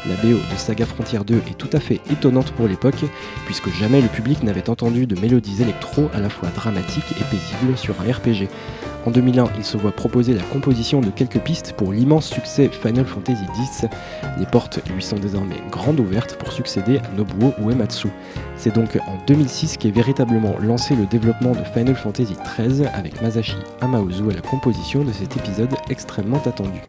La 0.09 0.15
BO 0.15 0.37
de 0.37 0.57
Saga 0.57 0.85
Frontier 0.85 1.19
2 1.25 1.35
est 1.49 1.57
tout 1.57 1.69
à 1.73 1.79
fait 1.79 2.01
étonnante 2.11 2.51
pour 2.51 2.67
l'époque, 2.67 3.05
puisque 3.45 3.69
jamais 3.69 4.01
le 4.01 4.07
public 4.07 4.43
n'avait 4.43 4.69
entendu 4.69 5.05
de 5.05 5.19
mélodies 5.19 5.61
électro 5.61 6.09
à 6.13 6.19
la 6.19 6.29
fois 6.29 6.49
dramatiques 6.55 7.11
et 7.19 7.23
paisibles 7.23 7.77
sur 7.77 7.95
un 8.01 8.11
RPG. 8.11 8.49
En 9.05 9.09
2001, 9.09 9.45
il 9.57 9.63
se 9.63 9.77
voit 9.77 9.91
proposer 9.91 10.35
la 10.35 10.43
composition 10.43 11.01
de 11.01 11.09
quelques 11.09 11.39
pistes 11.39 11.73
pour 11.75 11.91
l'immense 11.91 12.27
succès 12.29 12.69
Final 12.69 13.05
Fantasy 13.05 13.45
X. 13.59 13.85
Les 14.37 14.45
portes 14.45 14.79
lui 14.93 15.01
sont 15.01 15.17
désormais 15.17 15.59
grandes 15.71 15.99
ouvertes 15.99 16.35
pour 16.35 16.51
succéder 16.51 16.99
à 16.99 17.17
Nobuo 17.17 17.53
Uematsu. 17.59 18.09
C'est 18.57 18.75
donc 18.75 18.97
en 19.07 19.17
2006 19.25 19.77
qu'est 19.77 19.91
véritablement 19.91 20.55
lancé 20.59 20.95
le 20.95 21.05
développement 21.05 21.51
de 21.51 21.63
Final 21.73 21.95
Fantasy 21.95 22.35
XIII 22.57 22.85
avec 22.93 23.21
Masashi 23.21 23.57
Amaozu 23.81 24.29
à 24.29 24.33
la 24.33 24.41
composition 24.41 25.03
de 25.03 25.11
cet 25.11 25.35
épisode 25.37 25.73
extrêmement 25.89 26.41
attendu. 26.45 26.81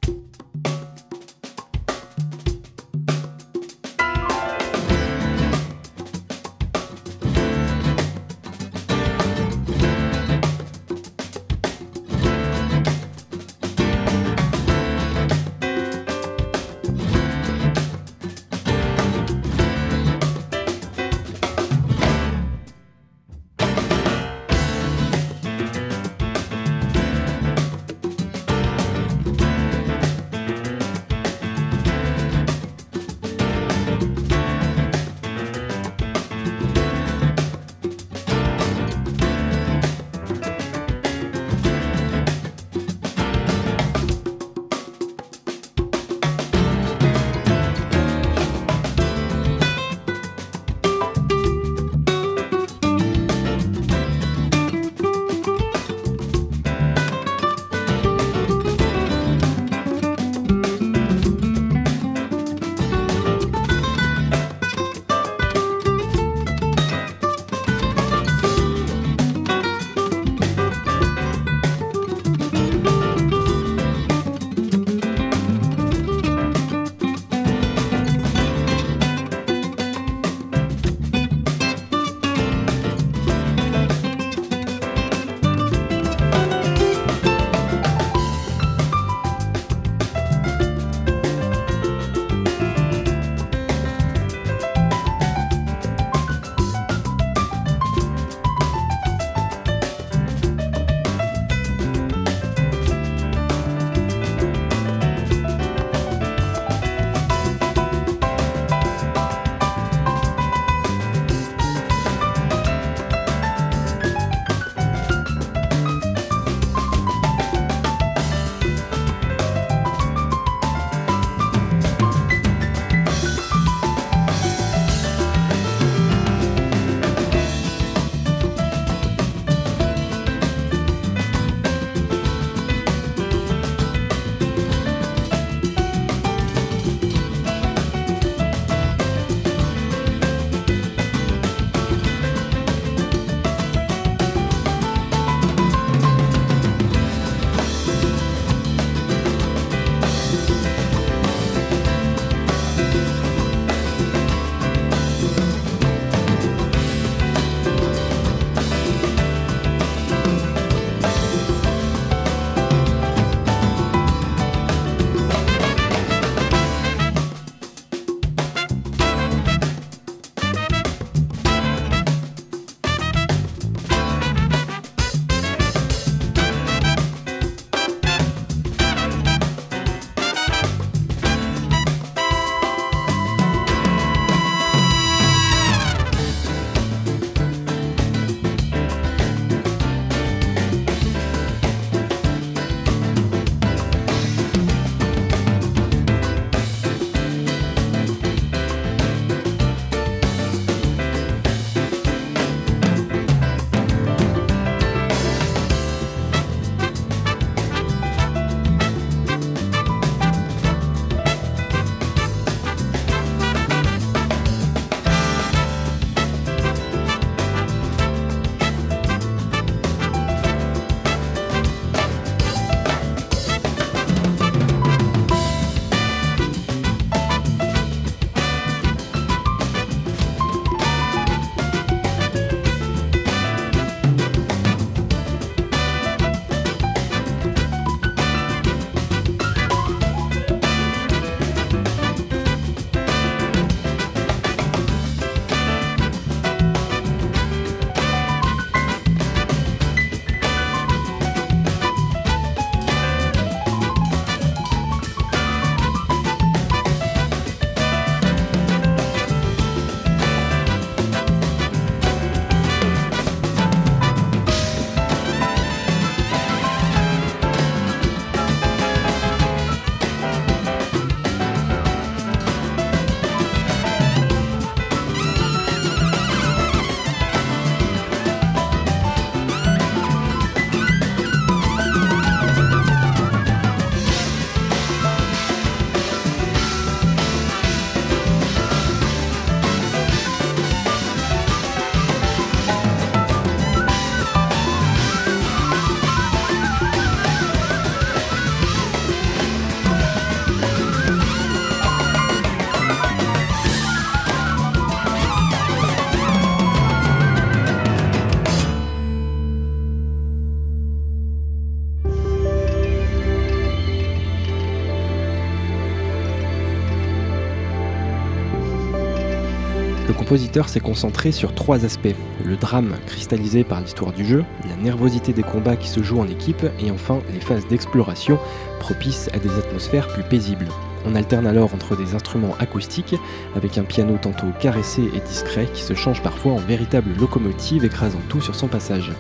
Compositeur 320.33 320.71
s'est 320.71 320.81
concentré 320.81 321.31
sur 321.31 321.55
trois 321.55 321.85
aspects. 321.85 322.15
Le 322.43 322.57
drame 322.57 322.95
cristallisé 323.05 323.65
par 323.65 323.83
l'histoire 323.83 324.15
du 324.15 324.25
jeu, 324.25 324.47
la 324.67 324.77
nervosité 324.77 325.35
des 325.35 325.43
combats 325.43 325.77
qui 325.77 325.89
se 325.89 326.03
jouent 326.03 326.21
en 326.21 326.27
équipe 326.27 326.65
et 326.81 326.91
enfin 326.91 327.21
les 327.35 327.41
phases 327.41 327.69
d'exploration 327.69 328.39
propices 328.81 329.29
à 329.35 329.39
des 329.39 329.51
atmosphères 329.51 330.09
plus 330.09 330.23
paisibles. 330.23 330.69
On 331.05 331.15
alterne 331.17 331.47
alors 331.47 331.75
entre 331.75 331.97
des 331.97 332.15
instruments 332.15 332.57
acoustiques, 332.61 333.15
avec 333.55 333.77
un 333.77 333.83
piano 333.83 334.17
tantôt 334.17 334.47
caressé 334.59 335.03
et 335.15 335.21
discret 335.21 335.69
qui 335.75 335.83
se 335.83 335.93
change 335.93 336.23
parfois 336.23 336.53
en 336.53 336.61
véritable 336.61 337.11
locomotive 337.21 337.85
écrasant 337.85 338.23
tout 338.31 338.41
sur 338.41 338.55
son 338.55 338.69
passage. 338.69 339.13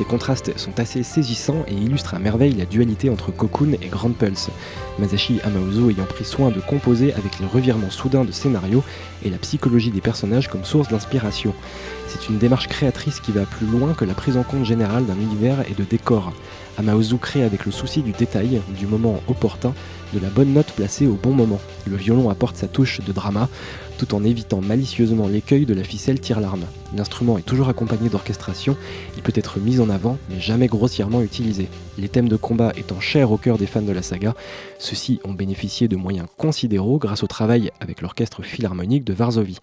Ces 0.00 0.06
contrastes 0.06 0.58
sont 0.58 0.80
assez 0.80 1.02
saisissants 1.02 1.62
et 1.68 1.74
illustrent 1.74 2.14
à 2.14 2.18
merveille 2.18 2.54
la 2.54 2.64
dualité 2.64 3.10
entre 3.10 3.32
Cocoon 3.32 3.74
et 3.82 3.88
Grand 3.88 4.08
Pulse, 4.12 4.48
Masashi 4.98 5.40
Amaozu 5.44 5.90
ayant 5.90 6.06
pris 6.06 6.24
soin 6.24 6.48
de 6.48 6.58
composer 6.58 7.12
avec 7.12 7.38
les 7.38 7.44
revirements 7.44 7.90
soudains 7.90 8.24
de 8.24 8.32
scénario 8.32 8.82
et 9.22 9.28
la 9.28 9.36
psychologie 9.36 9.90
des 9.90 10.00
personnages 10.00 10.48
comme 10.48 10.64
source 10.64 10.88
d'inspiration. 10.88 11.52
C'est 12.12 12.28
une 12.28 12.38
démarche 12.38 12.66
créatrice 12.66 13.20
qui 13.20 13.30
va 13.30 13.46
plus 13.46 13.66
loin 13.66 13.94
que 13.94 14.04
la 14.04 14.14
prise 14.14 14.36
en 14.36 14.42
compte 14.42 14.64
générale 14.64 15.06
d'un 15.06 15.14
univers 15.14 15.60
et 15.70 15.74
de 15.74 15.84
décors. 15.84 16.32
Amaozu 16.76 17.18
crée 17.18 17.44
avec 17.44 17.66
le 17.66 17.70
souci 17.70 18.02
du 18.02 18.10
détail, 18.10 18.60
du 18.76 18.86
moment 18.86 19.20
opportun, 19.28 19.74
de 20.12 20.18
la 20.18 20.28
bonne 20.28 20.52
note 20.52 20.72
placée 20.72 21.06
au 21.06 21.14
bon 21.14 21.32
moment. 21.32 21.60
Le 21.86 21.96
violon 21.96 22.28
apporte 22.28 22.56
sa 22.56 22.66
touche 22.66 23.00
de 23.00 23.12
drama, 23.12 23.48
tout 23.96 24.12
en 24.14 24.24
évitant 24.24 24.60
malicieusement 24.60 25.28
l'écueil 25.28 25.66
de 25.66 25.74
la 25.74 25.84
ficelle 25.84 26.18
tire-larme. 26.18 26.64
L'instrument 26.96 27.38
est 27.38 27.46
toujours 27.46 27.68
accompagné 27.68 28.08
d'orchestration, 28.08 28.76
il 29.16 29.22
peut 29.22 29.32
être 29.36 29.60
mis 29.60 29.78
en 29.78 29.88
avant, 29.88 30.18
mais 30.30 30.40
jamais 30.40 30.66
grossièrement 30.66 31.22
utilisé. 31.22 31.68
Les 31.96 32.08
thèmes 32.08 32.28
de 32.28 32.36
combat 32.36 32.72
étant 32.76 32.98
chers 32.98 33.30
au 33.30 33.36
cœur 33.36 33.56
des 33.56 33.66
fans 33.66 33.82
de 33.82 33.92
la 33.92 34.02
saga, 34.02 34.34
ceux-ci 34.80 35.20
ont 35.22 35.34
bénéficié 35.34 35.86
de 35.86 35.96
moyens 35.96 36.26
considéraux 36.38 36.98
grâce 36.98 37.22
au 37.22 37.28
travail 37.28 37.70
avec 37.78 38.02
l'orchestre 38.02 38.42
philharmonique 38.42 39.04
de 39.04 39.12
Varsovie. 39.12 39.60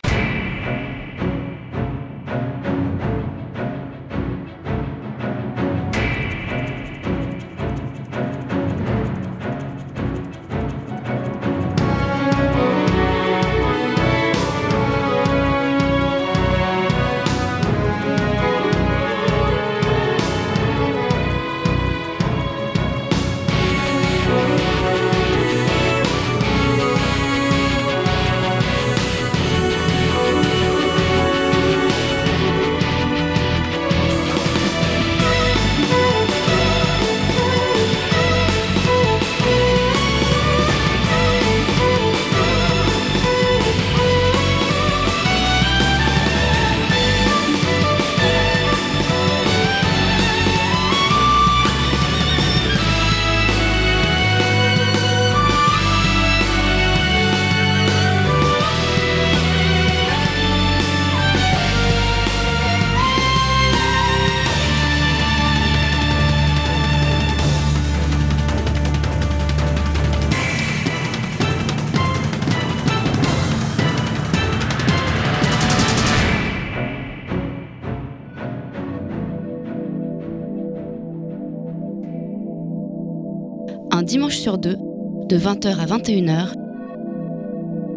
De 84.55 85.37
20h 85.37 85.77
à 85.77 85.85
21h, 85.85 86.53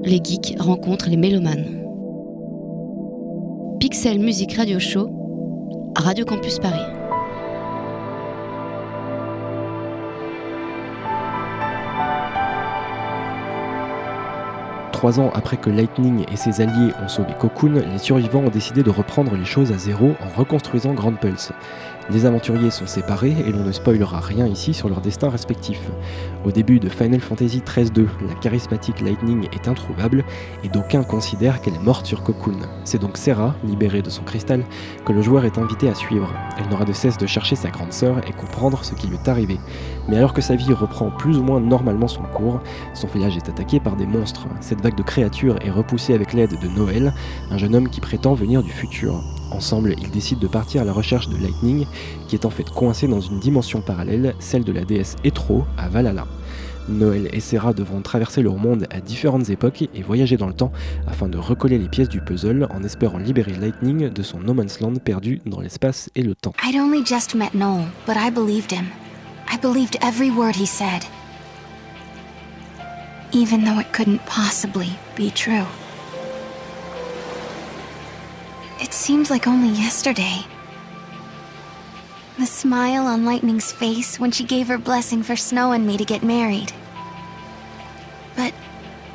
les 0.03 0.17
geeks 0.17 0.57
rencontrent 0.59 1.09
les 1.09 1.17
mélomanes. 1.17 1.85
Pixel 3.79 4.19
Music 4.19 4.55
Radio 4.55 4.81
Show, 4.81 5.09
Radio 5.97 6.25
Campus 6.25 6.59
Paris. 6.59 7.00
Trois 15.01 15.19
ans 15.19 15.31
après 15.33 15.57
que 15.57 15.71
Lightning 15.71 16.27
et 16.31 16.37
ses 16.37 16.61
alliés 16.61 16.93
ont 17.03 17.09
sauvé 17.09 17.33
Cocoon, 17.41 17.83
les 17.91 17.99
survivants 17.99 18.41
ont 18.41 18.51
décidé 18.51 18.83
de 18.83 18.91
reprendre 18.91 19.35
les 19.35 19.47
choses 19.47 19.73
à 19.73 19.79
zéro 19.79 20.15
en 20.21 20.39
reconstruisant 20.39 20.93
Grand 20.93 21.15
Pulse. 21.15 21.55
Les 22.13 22.27
aventuriers 22.27 22.73
sont 22.73 22.89
séparés 22.89 23.37
et 23.47 23.53
l'on 23.53 23.63
ne 23.63 23.71
spoilera 23.71 24.19
rien 24.19 24.45
ici 24.47 24.75
sur 24.75 24.89
leur 24.89 25.01
destin 25.01 25.29
respectif. 25.29 25.81
Au 26.45 26.51
début 26.51 26.81
de 26.81 26.89
Final 26.89 27.21
Fantasy 27.21 27.63
XIII-2, 27.65 28.07
la 28.27 28.35
charismatique 28.35 29.01
Lightning 29.01 29.47
est 29.53 29.69
introuvable 29.69 30.25
et 30.65 30.69
d'aucuns 30.69 31.05
considèrent 31.05 31.61
qu'elle 31.61 31.77
est 31.77 31.85
morte 31.85 32.07
sur 32.07 32.25
Cocoon. 32.25 32.59
C'est 32.85 33.01
donc 33.01 33.17
Serra, 33.17 33.55
libérée 33.63 34.03
de 34.03 34.11
son 34.11 34.25
cristal, 34.25 34.65
que 35.05 35.13
le 35.13 35.23
joueur 35.23 35.45
est 35.45 35.57
invité 35.57 35.89
à 35.89 35.95
suivre. 35.95 36.29
Elle 36.59 36.69
n'aura 36.69 36.85
de 36.85 36.93
cesse 36.93 37.17
de 37.17 37.27
chercher 37.27 37.55
sa 37.55 37.71
grande 37.71 37.93
sœur 37.93 38.19
et 38.29 38.33
comprendre 38.33 38.85
ce 38.85 38.95
qui 38.95 39.07
lui 39.07 39.17
est 39.17 39.29
arrivé. 39.29 39.61
Mais 40.09 40.17
alors 40.17 40.33
que 40.33 40.43
sa 40.43 40.57
vie 40.57 40.73
reprend 40.73 41.11
plus 41.13 41.39
ou 41.39 41.45
moins 41.45 41.61
normalement 41.61 42.09
son 42.09 42.23
cours, 42.23 42.61
son 42.93 43.07
village 43.07 43.37
est 43.37 43.49
attaqué 43.49 43.79
par 43.79 43.95
des 43.95 44.07
monstres. 44.07 44.49
Cette 44.61 44.81
de 44.95 45.03
créatures 45.03 45.57
est 45.63 45.71
repoussée 45.71 46.15
avec 46.15 46.33
l'aide 46.33 46.59
de 46.61 46.69
Noël, 46.69 47.13
un 47.51 47.59
jeune 47.59 47.75
homme 47.75 47.89
qui 47.89 48.01
prétend 48.01 48.35
venir 48.35 48.63
du 48.63 48.71
futur. 48.71 49.23
Ensemble, 49.51 49.95
ils 50.01 50.11
décident 50.11 50.41
de 50.41 50.47
partir 50.47 50.83
à 50.83 50.85
la 50.85 50.93
recherche 50.93 51.29
de 51.29 51.37
Lightning, 51.37 51.87
qui 52.29 52.37
est 52.37 52.45
en 52.45 52.51
fait 52.51 52.69
coincé 52.71 53.09
dans 53.09 53.21
une 53.21 53.41
dimension 53.41 53.81
parallèle, 53.81 54.35
celle 54.39 54.65
de 54.65 54.73
la 54.73 54.85
déesse 54.85 55.17
Etro 55.25 55.65
à 55.77 55.89
Valhalla. 55.89 56.27
Noël 56.89 57.29
et 57.33 57.41
Serra 57.41 57.73
devront 57.73 58.01
traverser 58.01 58.43
leur 58.43 58.57
monde 58.57 58.87
à 58.91 59.01
différentes 59.01 59.49
époques 59.51 59.89
et 59.95 60.03
voyager 60.03 60.37
dans 60.37 60.49
le 60.49 60.55
temps 60.55 60.73
afin 61.07 61.29
de 61.29 61.39
recoller 61.39 61.79
les 61.79 61.89
pièces 61.89 62.09
du 62.09 62.21
puzzle 62.21 62.67
en 62.71 62.83
espérant 62.83 63.19
libérer 63.19 63.53
Lightning 63.53 64.09
de 64.09 64.23
son 64.23 64.41
No 64.41 64.55
Man's 64.55 64.81
Land 64.81 64.95
perdu 65.05 65.41
dans 65.47 65.61
l'espace 65.61 66.11
et 66.17 66.23
le 66.23 66.35
temps. 66.35 66.53
I'd 66.67 66.77
only 66.77 67.05
just 67.05 67.35
met 67.35 67.55
Noel, 67.55 67.87
but 68.07 68.17
I 68.17 68.31
believed 68.31 68.73
him. 68.73 68.87
I 69.53 69.57
believed 69.61 69.99
every 70.03 70.31
word 70.31 70.57
he 70.57 70.67
said. 70.67 71.05
Even 73.33 73.65
though 73.65 73.79
it 73.79 73.93
couldn't 73.93 74.27
possibly 74.27 74.99
be 75.15 75.31
true. 75.31 75.67
It 78.81 78.93
seems 78.93 79.31
like 79.31 79.47
only 79.47 79.69
yesterday. 79.69 80.45
The 82.39 82.47
smile 82.47 83.07
on 83.07 83.25
Lightning's 83.25 83.71
face 83.71 84.19
when 84.19 84.31
she 84.31 84.45
gave 84.45 84.69
her 84.69 84.79
blessing 84.79 85.23
for 85.23 85.37
Snow 85.37 85.73
and 85.73 85.87
me 85.87 85.97
to 85.97 86.05
get 86.05 86.23
married. 86.23 86.73
But 88.35 88.55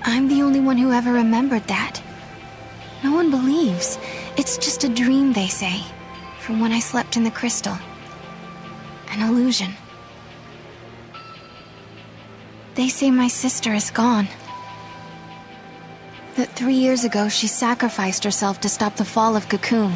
I'm 0.04 0.28
the 0.28 0.44
only 0.44 0.60
one 0.60 0.78
who 0.78 0.92
ever 0.92 1.12
remembered 1.12 1.68
that. 1.68 2.02
No 3.04 3.12
one 3.12 3.32
believes. 3.32 3.98
It's 4.38 4.58
just 4.58 4.84
a 4.84 4.90
dream, 4.90 5.34
they 5.34 5.48
say, 5.48 5.82
from 6.40 6.60
when 6.60 6.72
I 6.72 6.80
slept 6.80 7.18
in 7.18 7.24
the 7.24 7.32
crystal. 7.32 7.78
An 9.10 9.28
illusion. 9.28 9.74
They 12.76 12.90
say 12.90 13.10
my 13.10 13.30
sister 13.30 13.74
is 13.74 13.90
gone. 13.90 14.28
That 16.36 16.50
three 16.50 16.74
years 16.74 17.06
ago 17.06 17.30
she 17.30 17.48
sacrificed 17.48 18.26
herself 18.26 18.60
to 18.62 18.70
stop 18.70 18.98
the 18.98 19.06
fall 19.06 19.38
of 19.38 19.48
Cocoon. 19.48 19.94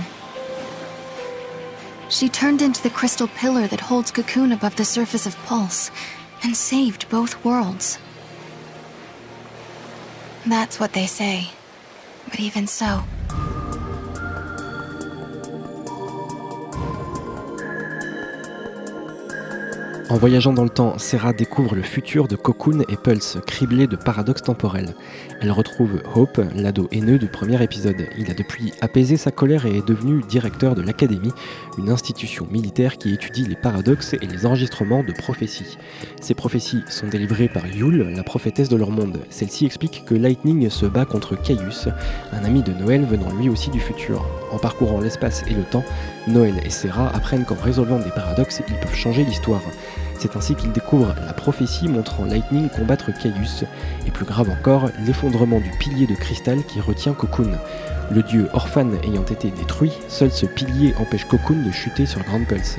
She 2.07 2.29
turned 2.29 2.61
into 2.61 2.81
the 2.81 2.89
crystal 2.89 3.27
pillar 3.27 3.67
that 3.67 3.81
holds 3.81 4.11
Cocoon 4.11 4.53
above 4.53 4.77
the 4.77 4.85
surface 4.85 5.25
of 5.25 5.35
Pulse 5.43 5.91
and 6.41 6.55
saved 6.55 7.09
both 7.09 7.43
worlds. 7.43 7.99
That's 10.45 10.79
what 10.79 10.93
they 10.93 11.05
say. 11.05 11.49
But 12.29 12.39
even 12.39 12.65
so, 12.65 13.03
En 20.09 20.17
voyageant 20.17 20.53
dans 20.53 20.63
le 20.63 20.71
temps, 20.71 20.97
Sarah 20.97 21.33
découvre 21.33 21.75
le 21.75 21.83
futur 21.83 22.27
de 22.27 22.35
Cocoon 22.35 22.81
et 22.89 22.95
Pulse, 22.95 23.37
criblé 23.45 23.85
de 23.85 23.95
paradoxes 23.95 24.41
temporels. 24.41 24.95
Elle 25.39 25.51
retrouve 25.51 26.01
Hope, 26.15 26.41
l'ado 26.55 26.87
haineux 26.91 27.19
du 27.19 27.27
premier 27.27 27.61
épisode. 27.61 28.07
Il 28.17 28.31
a 28.31 28.33
depuis 28.33 28.73
apaisé 28.81 29.17
sa 29.17 29.29
colère 29.29 29.67
et 29.67 29.77
est 29.77 29.87
devenu 29.87 30.23
directeur 30.27 30.73
de 30.73 30.81
l'Académie, 30.81 31.31
une 31.77 31.91
institution 31.91 32.47
militaire 32.49 32.97
qui 32.97 33.13
étudie 33.13 33.45
les 33.45 33.55
paradoxes 33.55 34.15
et 34.15 34.25
les 34.25 34.47
enregistrements 34.47 35.03
de 35.03 35.11
prophéties. 35.11 35.77
Ces 36.19 36.33
prophéties 36.33 36.81
sont 36.89 37.07
délivrées 37.07 37.47
par 37.47 37.67
Yule, 37.67 38.11
la 38.15 38.23
prophétesse 38.23 38.69
de 38.69 38.77
leur 38.77 38.89
monde. 38.89 39.19
Celle-ci 39.29 39.67
explique 39.67 40.05
que 40.07 40.15
Lightning 40.15 40.71
se 40.71 40.87
bat 40.87 41.05
contre 41.05 41.39
Caius, 41.39 41.87
un 42.33 42.43
ami 42.45 42.63
de 42.63 42.73
Noël 42.73 43.05
venant 43.05 43.31
lui 43.31 43.47
aussi 43.47 43.69
du 43.69 43.79
futur. 43.79 44.25
En 44.51 44.57
parcourant 44.57 45.01
l'espace 45.01 45.43
et 45.47 45.53
le 45.53 45.63
temps, 45.63 45.85
Noël 46.27 46.55
et 46.65 46.71
Sarah 46.71 47.15
apprennent 47.15 47.45
qu'en 47.45 47.61
résolvant 47.61 47.99
des 47.99 48.09
paradoxes, 48.09 48.63
ils 48.67 48.79
peuvent 48.79 48.95
changer 48.95 49.23
l'histoire. 49.23 49.61
C'est 50.19 50.35
ainsi 50.35 50.53
qu'ils 50.53 50.73
découvrent 50.73 51.15
la 51.25 51.31
prophétie 51.31 51.87
montrant 51.87 52.25
Lightning 52.25 52.67
combattre 52.69 53.09
Caius, 53.17 53.63
et 54.05 54.11
plus 54.11 54.25
grave 54.25 54.49
encore, 54.49 54.89
l'effondrement 55.05 55.61
du 55.61 55.71
pilier 55.79 56.07
de 56.07 56.13
cristal 56.13 56.61
qui 56.65 56.81
retient 56.81 57.13
Cocoon. 57.13 57.53
Le 58.11 58.21
dieu 58.21 58.49
Orphan 58.53 58.89
ayant 59.03 59.23
été 59.23 59.49
détruit, 59.49 59.93
seul 60.09 60.29
ce 60.29 60.45
pilier 60.45 60.93
empêche 60.99 61.25
Cocoon 61.25 61.63
de 61.65 61.71
chuter 61.71 62.05
sur 62.05 62.21
Grand 62.23 62.43
Pulse. 62.43 62.77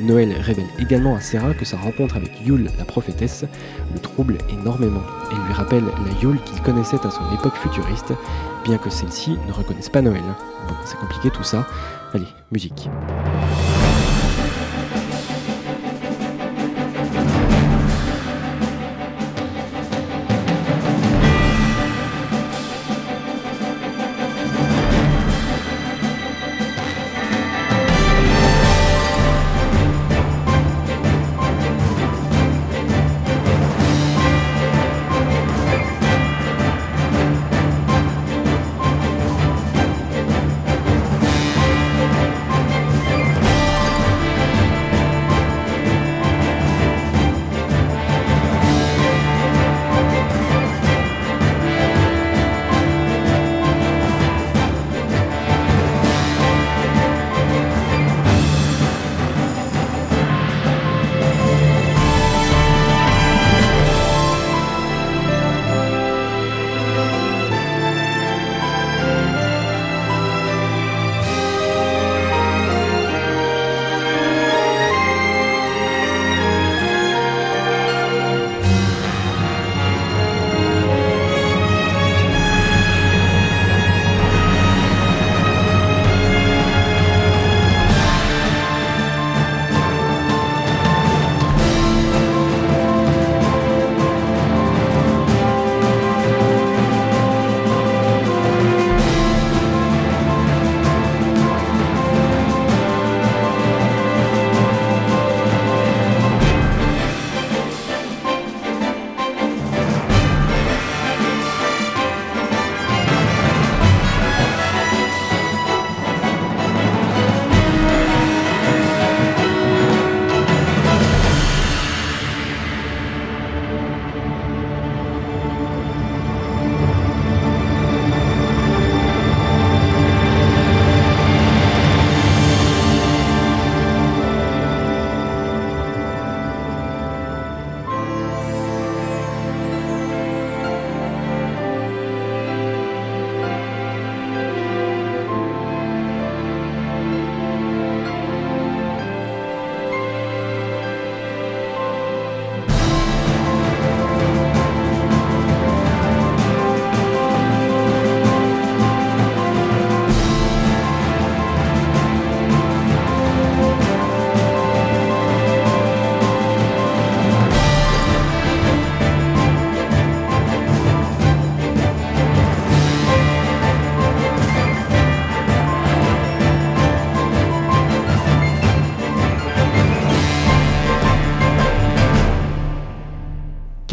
Noël 0.00 0.32
révèle 0.40 0.66
également 0.78 1.16
à 1.16 1.20
Sarah 1.20 1.54
que 1.54 1.64
sa 1.64 1.76
rencontre 1.76 2.16
avec 2.16 2.46
Yule, 2.46 2.70
la 2.78 2.84
prophétesse, 2.84 3.44
le 3.92 3.98
trouble 3.98 4.38
énormément 4.48 5.02
et 5.32 5.46
lui 5.46 5.54
rappelle 5.54 5.84
la 5.84 6.20
Yule 6.22 6.38
qu'il 6.44 6.62
connaissait 6.62 7.04
à 7.04 7.10
son 7.10 7.34
époque 7.34 7.56
futuriste, 7.56 8.12
bien 8.64 8.78
que 8.78 8.90
celle-ci 8.90 9.36
ne 9.48 9.52
reconnaisse 9.52 9.88
pas 9.88 10.02
Noël. 10.02 10.22
Bon, 10.68 10.74
c'est 10.84 10.98
compliqué 10.98 11.30
tout 11.30 11.44
ça. 11.44 11.66
Allez, 12.14 12.28
musique. 12.52 12.88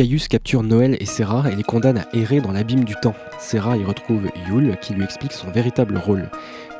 Caius 0.03 0.27
capture 0.27 0.63
Noël 0.63 0.97
et 0.99 1.05
Serra 1.05 1.49
et 1.49 1.55
les 1.55 1.63
condamne 1.63 1.99
à 1.99 2.07
errer 2.11 2.41
dans 2.41 2.51
l'abîme 2.51 2.83
du 2.83 2.93
temps. 2.95 3.15
Serra 3.39 3.77
y 3.77 3.85
retrouve 3.85 4.29
Yule 4.49 4.75
qui 4.81 4.93
lui 4.93 5.05
explique 5.05 5.31
son 5.31 5.49
véritable 5.49 5.95
rôle. 5.95 6.29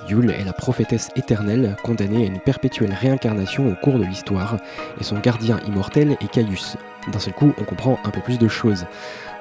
Yule 0.08 0.32
est 0.32 0.44
la 0.44 0.54
prophétesse 0.54 1.10
éternelle, 1.16 1.76
condamnée 1.84 2.24
à 2.24 2.28
une 2.28 2.40
perpétuelle 2.40 2.94
réincarnation 2.94 3.68
au 3.68 3.76
cours 3.76 4.00
de 4.00 4.04
l'histoire, 4.04 4.58
et 5.00 5.04
son 5.04 5.20
gardien 5.20 5.60
immortel 5.68 6.18
est 6.22 6.32
Caius. 6.32 6.78
D'un 7.12 7.20
seul 7.20 7.34
coup, 7.34 7.54
on 7.58 7.64
comprend 7.64 8.00
un 8.04 8.10
peu 8.10 8.22
plus 8.22 8.40
de 8.40 8.48
choses. 8.48 8.86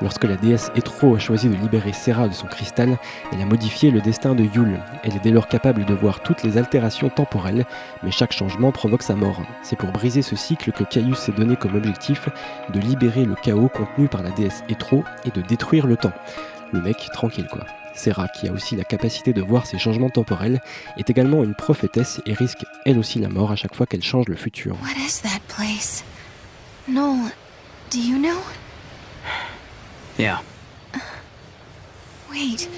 Lorsque 0.00 0.24
la 0.24 0.36
déesse 0.36 0.72
Etro 0.74 1.14
a 1.14 1.18
choisi 1.18 1.48
de 1.48 1.54
libérer 1.54 1.92
Serra 1.92 2.26
de 2.26 2.32
son 2.32 2.46
cristal, 2.46 2.98
elle 3.32 3.40
a 3.40 3.44
modifié 3.44 3.90
le 3.90 4.00
destin 4.00 4.34
de 4.34 4.42
Yule. 4.42 4.80
Elle 5.04 5.14
est 5.14 5.22
dès 5.22 5.30
lors 5.30 5.46
capable 5.46 5.84
de 5.84 5.94
voir 5.94 6.20
toutes 6.20 6.42
les 6.42 6.58
altérations 6.58 7.08
temporelles, 7.08 7.64
mais 8.02 8.10
chaque 8.10 8.32
changement 8.32 8.72
provoque 8.72 9.02
sa 9.02 9.14
mort. 9.14 9.42
C'est 9.62 9.76
pour 9.76 9.92
briser 9.92 10.22
ce 10.22 10.34
cycle 10.34 10.72
que 10.72 10.84
Caius 10.84 11.18
s'est 11.18 11.32
donné 11.32 11.54
comme 11.54 11.76
objectif 11.76 12.28
de 12.72 12.80
libérer 12.80 13.24
le 13.24 13.36
chaos 13.36 13.68
contenu 13.68 14.08
par 14.08 14.22
la 14.22 14.30
déesse 14.30 14.64
Etro 14.68 15.04
et 15.24 15.30
de 15.30 15.40
détruire 15.40 15.86
le 15.86 15.96
temps. 15.96 16.12
Le 16.72 16.80
mec, 16.80 17.08
tranquille 17.12 17.48
quoi. 17.48 17.64
Serra, 17.94 18.28
qui 18.28 18.48
a 18.48 18.52
aussi 18.52 18.76
la 18.76 18.84
capacité 18.84 19.32
de 19.32 19.42
voir 19.42 19.66
ces 19.66 19.78
changements 19.78 20.10
temporels, 20.10 20.60
est 20.96 21.10
également 21.10 21.44
une 21.44 21.54
prophétesse 21.54 22.20
et 22.26 22.32
risque 22.32 22.64
elle 22.84 22.98
aussi 22.98 23.18
la 23.18 23.28
mort 23.28 23.50
à 23.50 23.56
chaque 23.56 23.74
fois 23.74 23.86
qu'elle 23.86 24.02
change 24.02 24.28
le 24.28 24.36
futur. 24.36 24.76
What 24.82 24.96
is 24.96 25.20
that 25.22 25.40
place? 25.48 26.04
Noel, 26.88 27.32
do 27.90 27.98
you 27.98 28.18
know? 28.18 28.38
Yeah. 30.18 30.40
Wait, 32.30 32.68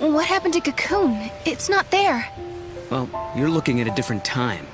what 0.00 0.24
happened 0.24 0.54
to 0.54 0.60
Cocoon? 0.60 1.30
It's 1.46 1.68
not 1.68 1.90
there. 1.90 2.28
Well, 2.90 3.08
you're 3.36 3.48
looking 3.48 3.80
at 3.80 3.86
a 3.86 3.94
different 3.94 4.24
time. 4.24 4.66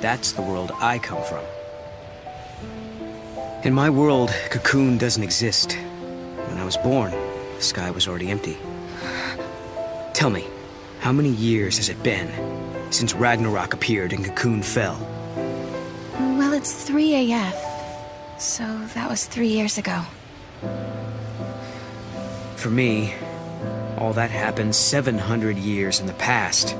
That's 0.00 0.32
the 0.32 0.42
world 0.42 0.72
I 0.80 0.98
come 0.98 1.22
from. 1.24 1.44
In 3.64 3.74
my 3.74 3.90
world, 3.90 4.30
Cocoon 4.50 4.98
doesn't 4.98 5.22
exist. 5.22 5.76
When 6.48 6.58
I 6.58 6.64
was 6.64 6.76
born, 6.78 7.10
the 7.56 7.62
sky 7.62 7.90
was 7.90 8.08
already 8.08 8.30
empty. 8.30 8.56
Tell 10.12 10.30
me, 10.30 10.46
how 11.00 11.12
many 11.12 11.30
years 11.30 11.78
has 11.78 11.88
it 11.88 12.02
been 12.02 12.28
since 12.90 13.14
Ragnarok 13.14 13.72
appeared 13.72 14.12
and 14.12 14.24
Cocoon 14.24 14.62
fell? 14.62 14.98
Well, 16.14 16.52
it's 16.52 16.84
3 16.84 17.32
AF. 17.32 17.54
So 18.38 18.64
that 18.94 19.08
was 19.08 19.26
three 19.26 19.48
years 19.48 19.78
ago. 19.78 20.02
For 22.56 22.70
me, 22.70 23.14
all 23.98 24.12
that 24.14 24.30
happened 24.30 24.74
700 24.74 25.56
years 25.58 26.00
in 26.00 26.06
the 26.06 26.14
past. 26.14 26.74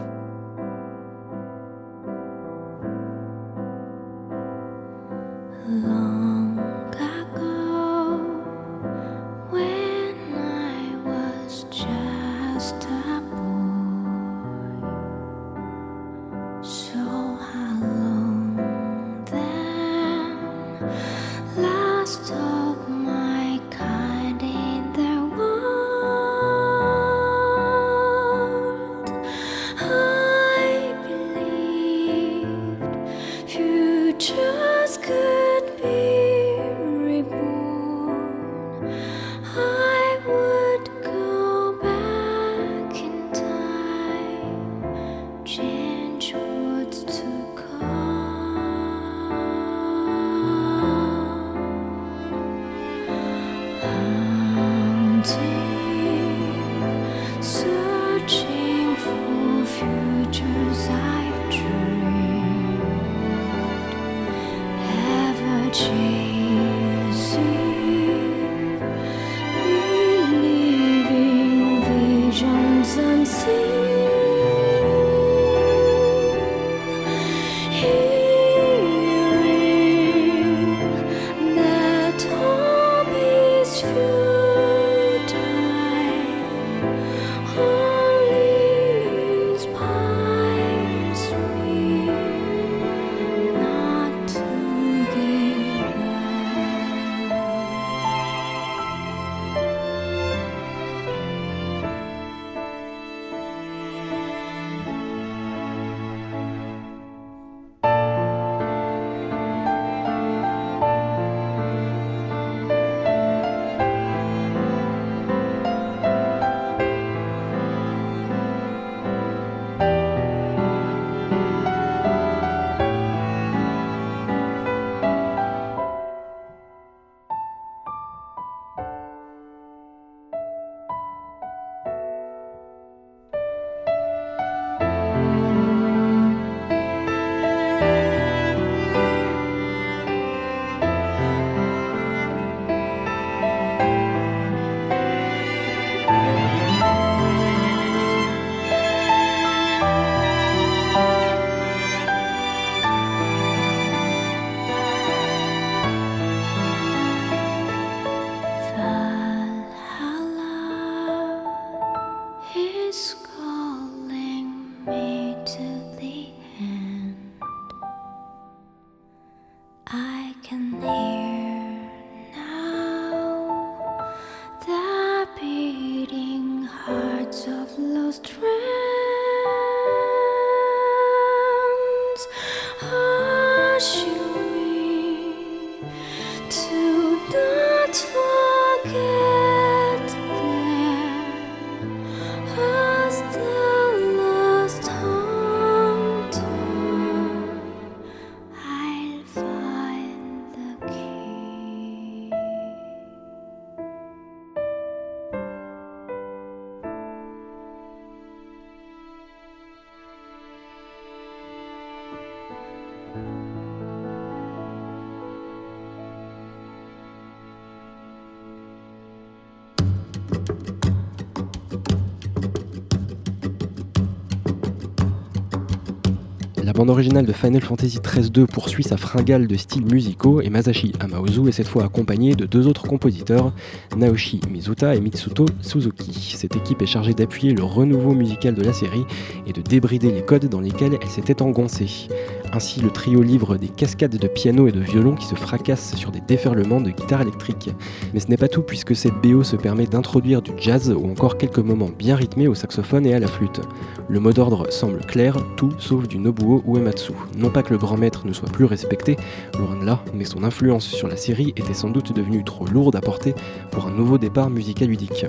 Bande 226.91 226.97
originale 226.97 227.25
de 227.25 227.33
Final 227.33 227.63
Fantasy 227.63 228.01
XIII-2 228.01 228.47
poursuit 228.47 228.83
sa 228.83 228.97
fringale 228.97 229.47
de 229.47 229.57
styles 229.57 229.85
musicaux 229.85 230.41
et 230.41 230.51
Masashi 230.51 230.93
Amaozu 230.99 231.49
est 231.49 231.53
cette 231.53 231.69
fois 231.69 231.85
accompagné 231.85 232.35
de 232.35 232.47
deux 232.47 232.67
autres 232.67 232.83
compositeurs, 232.83 233.53
Naoshi 233.97 234.41
Mizuta 234.51 234.97
et 234.97 235.01
Mitsuto 235.01 235.47
Suzuki. 235.61 236.35
Cette 236.37 236.57
équipe 236.57 236.83
est 236.83 236.87
chargée 236.87 237.15
d'appuyer 237.15 237.55
le 237.55 237.63
renouveau 237.63 238.13
musical 238.13 238.55
de 238.55 238.63
la 238.63 238.73
série 238.73 239.05
et 239.47 239.53
de 239.53 239.63
débrider 239.63 240.11
les 240.11 240.23
codes 240.23 240.49
dans 240.49 240.61
lesquels 240.61 240.99
elle 241.01 241.09
s'était 241.09 241.43
engoncée. 241.43 242.09
Ainsi, 242.53 242.81
le 242.81 242.91
trio 242.91 243.23
livre 243.23 243.57
des 243.57 243.69
cascades 243.69 244.17
de 244.17 244.27
piano 244.27 244.67
et 244.67 244.73
de 244.73 244.81
violon 244.81 245.15
qui 245.15 245.25
se 245.25 245.37
fracassent 245.37 245.95
sur 245.95 246.11
des 246.11 246.21
déferlements 246.21 246.81
de 246.81 246.91
guitare 246.91 247.23
électrique. 247.23 247.71
Mais 248.13 248.19
ce 248.19 248.27
n'est 248.27 248.37
pas 248.37 248.49
tout 248.49 248.63
puisque 248.63 248.97
cette 248.97 249.15
BO 249.23 249.45
se 249.45 249.55
permet 249.55 249.87
d'introduire 249.87 250.43
du 250.43 250.51
jazz 250.57 250.91
ou 250.91 251.09
encore 251.09 251.39
quelques 251.39 251.61
moments 251.61 251.91
bien 251.97 252.17
rythmés 252.17 252.49
au 252.49 252.57
saxophone 252.57 253.07
et 253.07 253.15
à 253.15 253.21
la 253.21 253.29
flûte. 253.29 253.61
Le 254.09 254.19
mot 254.19 254.33
d'ordre 254.33 254.69
semble 254.73 254.99
clair, 255.07 255.37
tout 255.57 255.73
sauf 255.79 256.09
du 256.09 256.19
Nobuo 256.19 256.65
Uematsu. 256.67 257.13
Non 257.37 257.51
pas 257.51 257.63
que 257.63 257.71
le 257.71 257.79
grand 257.79 257.97
maître 257.97 258.27
ne 258.27 258.33
soit 258.33 258.51
plus 258.51 258.65
respecté, 258.65 259.17
loin 259.57 259.79
de 259.79 259.87
là, 259.87 260.03
mais 260.13 260.25
son 260.25 260.43
influence 260.43 260.87
sur 260.87 261.07
la 261.07 261.17
série 261.17 261.53
était 261.57 261.75
sans 261.75 261.91
doute 261.91 262.13
devenue 262.13 262.43
trop 262.43 262.67
lourde 262.67 262.97
à 262.97 263.01
porter 263.01 263.35
pour 263.71 263.87
un 263.87 263.93
nouveau 263.93 264.19
départ 264.19 264.51
musical 264.51 264.89
ludique. 264.89 265.25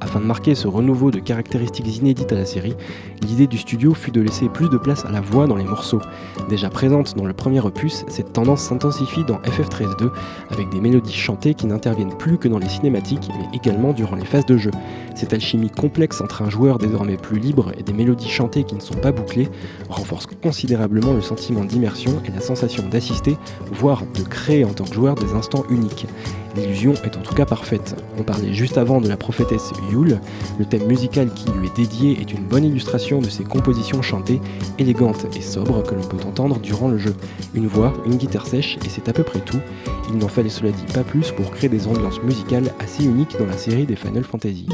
Afin 0.00 0.20
de 0.20 0.26
marquer 0.26 0.54
ce 0.54 0.68
renouveau 0.68 1.10
de 1.10 1.20
caractéristiques 1.20 1.96
inédites 1.96 2.30
à 2.30 2.36
la 2.36 2.44
série, 2.44 2.74
l'idée 3.22 3.46
du 3.46 3.56
studio 3.56 3.94
fut 3.94 4.10
de 4.10 4.20
laisser 4.20 4.50
plus 4.50 4.68
de 4.68 4.76
place 4.76 5.06
à 5.06 5.10
la 5.10 5.22
voix 5.22 5.46
dans 5.46 5.56
les 5.56 5.64
morceaux. 5.64 6.02
Déjà 6.50 6.65
Présente 6.72 7.16
dans 7.16 7.24
le 7.24 7.32
premier 7.32 7.60
opus, 7.60 8.04
cette 8.08 8.34
tendance 8.34 8.60
s'intensifie 8.60 9.24
dans 9.24 9.38
FF13-2 9.38 10.10
avec 10.50 10.68
des 10.68 10.78
mélodies 10.80 11.14
chantées 11.14 11.54
qui 11.54 11.66
n'interviennent 11.66 12.14
plus 12.18 12.36
que 12.36 12.48
dans 12.48 12.58
les 12.58 12.68
cinématiques 12.68 13.30
mais 13.38 13.56
également 13.56 13.94
durant 13.94 14.14
les 14.14 14.26
phases 14.26 14.44
de 14.44 14.58
jeu. 14.58 14.70
Cette 15.14 15.32
alchimie 15.32 15.70
complexe 15.70 16.20
entre 16.20 16.42
un 16.42 16.50
joueur 16.50 16.76
désormais 16.76 17.16
plus 17.16 17.38
libre 17.38 17.72
et 17.78 17.82
des 17.82 17.94
mélodies 17.94 18.28
chantées 18.28 18.64
qui 18.64 18.74
ne 18.74 18.80
sont 18.80 18.94
pas 18.94 19.10
bouclées 19.10 19.48
renforce 19.88 20.26
considérablement 20.26 21.14
le 21.14 21.22
sentiment 21.22 21.64
d'immersion 21.64 22.20
et 22.26 22.30
la 22.30 22.40
sensation 22.40 22.86
d'assister, 22.86 23.38
voire 23.72 24.02
de 24.14 24.22
créer 24.22 24.66
en 24.66 24.74
tant 24.74 24.84
que 24.84 24.94
joueur 24.94 25.14
des 25.14 25.32
instants 25.32 25.64
uniques. 25.70 26.06
L'illusion 26.56 26.94
est 27.04 27.16
en 27.16 27.20
tout 27.20 27.34
cas 27.34 27.44
parfaite. 27.44 27.94
On 28.18 28.22
parlait 28.22 28.54
juste 28.54 28.78
avant 28.78 29.00
de 29.00 29.08
la 29.08 29.16
prophétesse 29.16 29.72
Yule. 29.90 30.20
Le 30.58 30.64
thème 30.64 30.86
musical 30.86 31.28
qui 31.34 31.50
lui 31.50 31.66
est 31.66 31.76
dédié 31.76 32.18
est 32.20 32.32
une 32.32 32.44
bonne 32.44 32.64
illustration 32.64 33.20
de 33.20 33.28
ses 33.28 33.44
compositions 33.44 34.00
chantées, 34.00 34.40
élégantes 34.78 35.26
et 35.36 35.42
sobres 35.42 35.82
que 35.82 35.94
l'on 35.94 36.02
peut 36.02 36.26
entendre 36.26 36.58
durant 36.58 36.88
le 36.88 36.98
jeu. 36.98 37.14
Une 37.54 37.66
voix, 37.66 37.92
une 38.06 38.16
guitare 38.16 38.46
sèche 38.46 38.78
et 38.84 38.88
c'est 38.88 39.08
à 39.08 39.12
peu 39.12 39.22
près 39.22 39.40
tout. 39.40 39.60
Il 40.08 40.18
n'en 40.18 40.28
fallait 40.28 40.48
cela 40.48 40.70
dit 40.70 40.92
pas 40.94 41.04
plus 41.04 41.30
pour 41.32 41.50
créer 41.50 41.68
des 41.68 41.86
ambiances 41.86 42.22
musicales 42.22 42.72
assez 42.80 43.04
uniques 43.04 43.36
dans 43.38 43.46
la 43.46 43.58
série 43.58 43.84
des 43.84 43.96
Final 43.96 44.24
Fantasy. 44.24 44.66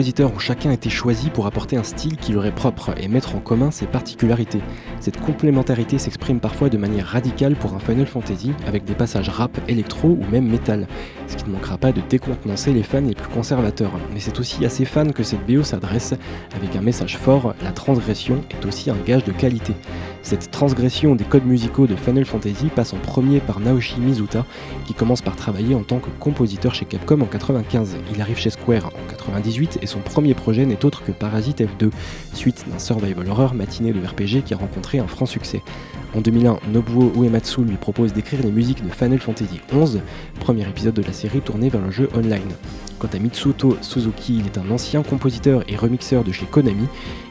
Compositeurs 0.00 0.32
ont 0.32 0.38
chacun 0.38 0.70
été 0.70 0.88
choisis 0.88 1.28
pour 1.28 1.46
apporter 1.46 1.76
un 1.76 1.82
style 1.82 2.16
qui 2.16 2.32
leur 2.32 2.46
est 2.46 2.54
propre 2.54 2.94
et 2.96 3.06
mettre 3.06 3.34
en 3.36 3.38
commun 3.38 3.70
ses 3.70 3.84
particularités. 3.84 4.62
Cette 4.98 5.20
complémentarité 5.20 5.98
s'exprime 5.98 6.40
parfois 6.40 6.70
de 6.70 6.78
manière 6.78 7.04
radicale 7.04 7.54
pour 7.54 7.74
un 7.74 7.80
Final 7.80 8.06
Fantasy 8.06 8.54
avec 8.66 8.84
des 8.84 8.94
passages 8.94 9.28
rap, 9.28 9.60
électro 9.68 10.08
ou 10.08 10.24
même 10.32 10.48
métal, 10.48 10.88
ce 11.26 11.36
qui 11.36 11.44
ne 11.44 11.50
manquera 11.50 11.76
pas 11.76 11.92
de 11.92 12.00
décontenancer 12.08 12.72
les 12.72 12.82
fans 12.82 13.02
les 13.02 13.14
plus 13.30 13.34
conservateurs. 13.34 13.92
Mais 14.12 14.20
c'est 14.20 14.38
aussi 14.38 14.64
à 14.64 14.68
ces 14.68 14.84
fans 14.84 15.10
que 15.10 15.22
cette 15.22 15.46
BO 15.46 15.62
s'adresse 15.62 16.14
avec 16.54 16.76
un 16.76 16.80
message 16.80 17.16
fort, 17.16 17.54
la 17.62 17.72
transgression 17.72 18.42
est 18.50 18.64
aussi 18.66 18.90
un 18.90 18.96
gage 19.06 19.24
de 19.24 19.32
qualité. 19.32 19.74
Cette 20.22 20.50
transgression 20.50 21.14
des 21.14 21.24
codes 21.24 21.46
musicaux 21.46 21.86
de 21.86 21.96
Final 21.96 22.24
Fantasy 22.24 22.66
passe 22.66 22.92
en 22.92 22.98
premier 22.98 23.40
par 23.40 23.60
Naoshi 23.60 23.98
Mizuta, 24.00 24.44
qui 24.84 24.94
commence 24.94 25.22
par 25.22 25.34
travailler 25.36 25.74
en 25.74 25.82
tant 25.82 25.98
que 25.98 26.10
compositeur 26.18 26.74
chez 26.74 26.84
Capcom 26.84 27.20
en 27.20 27.26
95. 27.26 27.96
Il 28.14 28.20
arrive 28.20 28.38
chez 28.38 28.50
Square 28.50 28.86
en 28.86 29.10
98 29.10 29.78
et 29.80 29.86
son 29.86 30.00
premier 30.00 30.34
projet 30.34 30.66
n'est 30.66 30.84
autre 30.84 31.02
que 31.02 31.12
Parasite 31.12 31.60
F2, 31.60 31.90
suite 32.34 32.66
d'un 32.70 32.78
survival 32.78 33.28
horror 33.28 33.54
matiné 33.54 33.92
de 33.92 34.00
RPG 34.00 34.44
qui 34.44 34.54
a 34.54 34.58
rencontré 34.58 34.98
un 34.98 35.06
franc 35.06 35.26
succès. 35.26 35.62
En 36.14 36.20
2001, 36.20 36.58
Nobuo 36.72 37.12
Uematsu 37.16 37.62
lui 37.62 37.76
propose 37.76 38.12
d'écrire 38.12 38.42
les 38.42 38.50
musiques 38.50 38.84
de 38.84 38.92
Final 38.92 39.20
Fantasy 39.20 39.60
XI, 39.72 40.00
premier 40.40 40.68
épisode 40.68 40.94
de 40.94 41.02
la 41.02 41.12
série 41.12 41.40
tourné 41.40 41.68
vers 41.68 41.80
le 41.80 41.90
jeu 41.90 42.08
online. 42.14 42.50
Quant 43.00 43.08
à 43.14 43.18
Mitsuto 43.18 43.78
Suzuki, 43.80 44.36
il 44.40 44.44
est 44.46 44.58
un 44.58 44.70
ancien 44.70 45.02
compositeur 45.02 45.64
et 45.68 45.74
remixeur 45.74 46.22
de 46.22 46.32
chez 46.32 46.44
Konami, 46.44 46.86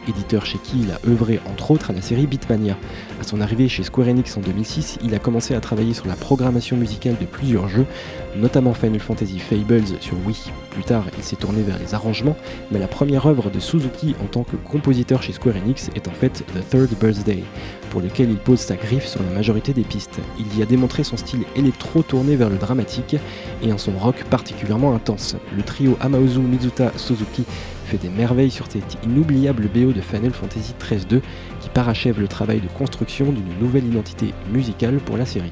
éditeur 0.10 0.46
chez 0.46 0.58
qui 0.58 0.82
il 0.82 0.92
a 0.92 1.00
œuvré 1.08 1.40
entre 1.50 1.72
autres 1.72 1.92
à 1.92 1.94
la 1.94 2.02
série 2.02 2.28
Beatmania. 2.28 2.78
À 3.20 3.24
son 3.24 3.42
arrivée 3.42 3.68
chez 3.68 3.84
Square 3.84 4.08
Enix 4.08 4.36
en 4.38 4.42
2006, 4.42 5.00
il 5.04 5.14
a 5.14 5.20
commencé 5.20 5.56
à 5.56 5.60
travailler 5.60 5.94
sur 5.94 6.08
la 6.08 6.16
programmation 6.16 6.78
musicale 6.78 7.16
de 7.20 7.26
plusieurs 7.26 7.68
jeux, 7.68 7.86
notamment 8.36 8.74
Final 8.74 9.00
Fantasy 9.00 9.40
Fables 9.40 10.00
sur 10.00 10.16
Wii. 10.26 10.52
Plus 10.72 10.84
tard, 10.84 11.06
il 11.18 11.24
s'est 11.24 11.36
tourné 11.36 11.62
vers 11.62 11.80
les 11.80 11.94
arrangements, 11.94 12.36
mais 12.72 12.80
la 12.80 12.88
première 12.88 13.26
œuvre 13.26 13.50
de 13.50 13.60
Suzuki 13.60 14.16
en 14.22 14.26
tant 14.26 14.44
que 14.44 14.56
compositeur 14.56 15.22
chez 15.22 15.34
Square 15.34 15.56
Enix 15.58 15.90
est 15.96 16.08
en 16.08 16.12
fait 16.12 16.44
The 16.54 16.70
Third 16.70 16.90
Birthday, 17.00 17.44
pour 17.90 18.02
lequel 18.02 18.30
il 18.30 18.38
pose 18.38 18.60
sa 18.60 18.76
griffe 18.76 19.08
sur 19.08 19.22
la 19.24 19.32
majorité 19.32 19.74
des 19.74 19.84
pistes. 19.84 20.20
Il 20.40 20.58
y 20.58 20.62
a 20.62 20.66
démontré 20.66 21.04
son 21.04 21.18
style 21.18 21.44
électro 21.56 22.04
tourné 22.04 22.36
vers 22.36 22.50
le 22.50 22.58
dramatique 22.58 23.16
et 23.62 23.72
un 23.72 23.78
son 23.78 23.92
rock 23.98 24.24
particulièrement 24.30 24.94
intense. 24.94 25.36
Le 25.56 25.64
trio 25.64 25.98
Amaozu 26.00 26.40
Mizuta 26.40 26.92
Suzuki 26.96 27.46
fait 27.90 27.98
des 27.98 28.10
merveilles 28.10 28.52
sur 28.52 28.68
cette 28.70 29.04
inoubliable 29.04 29.68
BO 29.68 29.92
de 29.92 30.02
Final 30.02 30.32
Fantasy 30.32 30.76
XIII-2 30.80 31.22
qui 31.60 31.70
parachève 31.74 32.20
le 32.20 32.28
travail 32.28 32.60
de 32.60 32.68
construction 32.68 33.32
d'une 33.32 33.58
nouvelle 33.60 33.86
identité 33.86 34.32
musicale 34.54 34.98
pour 34.98 35.18
la 35.18 35.26
série. 35.26 35.52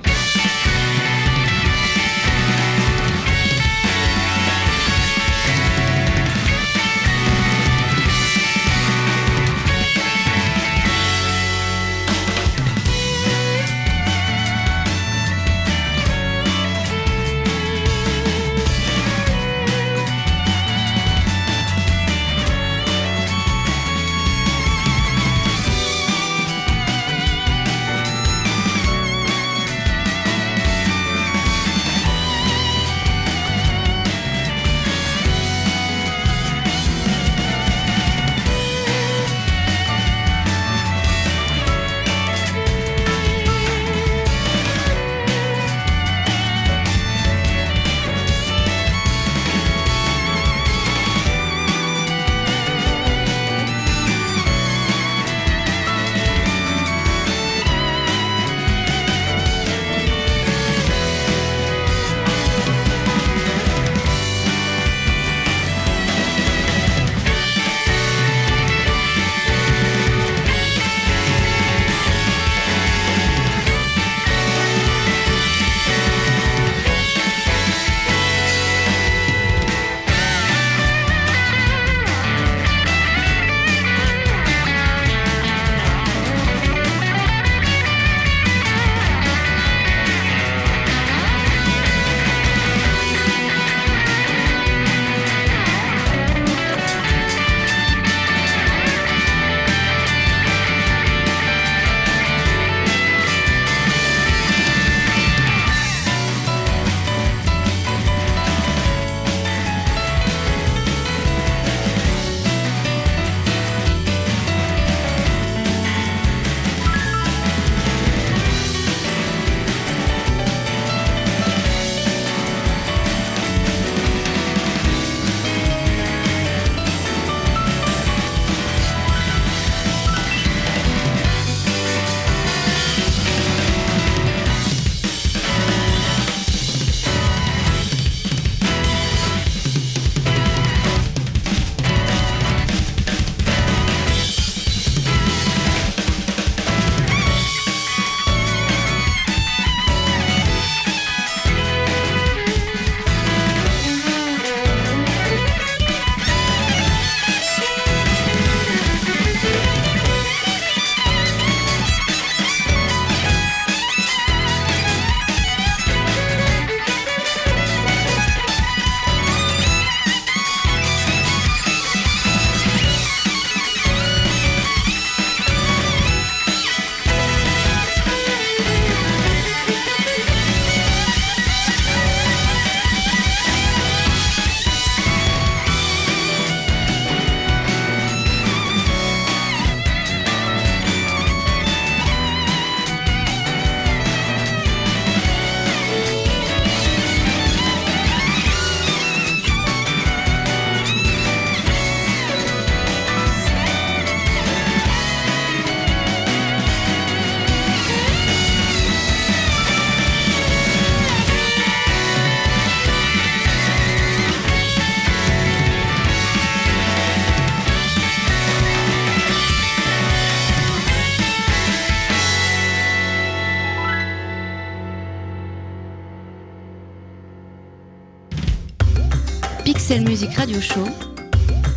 Radio 230.38 230.62
Show, 230.62 230.86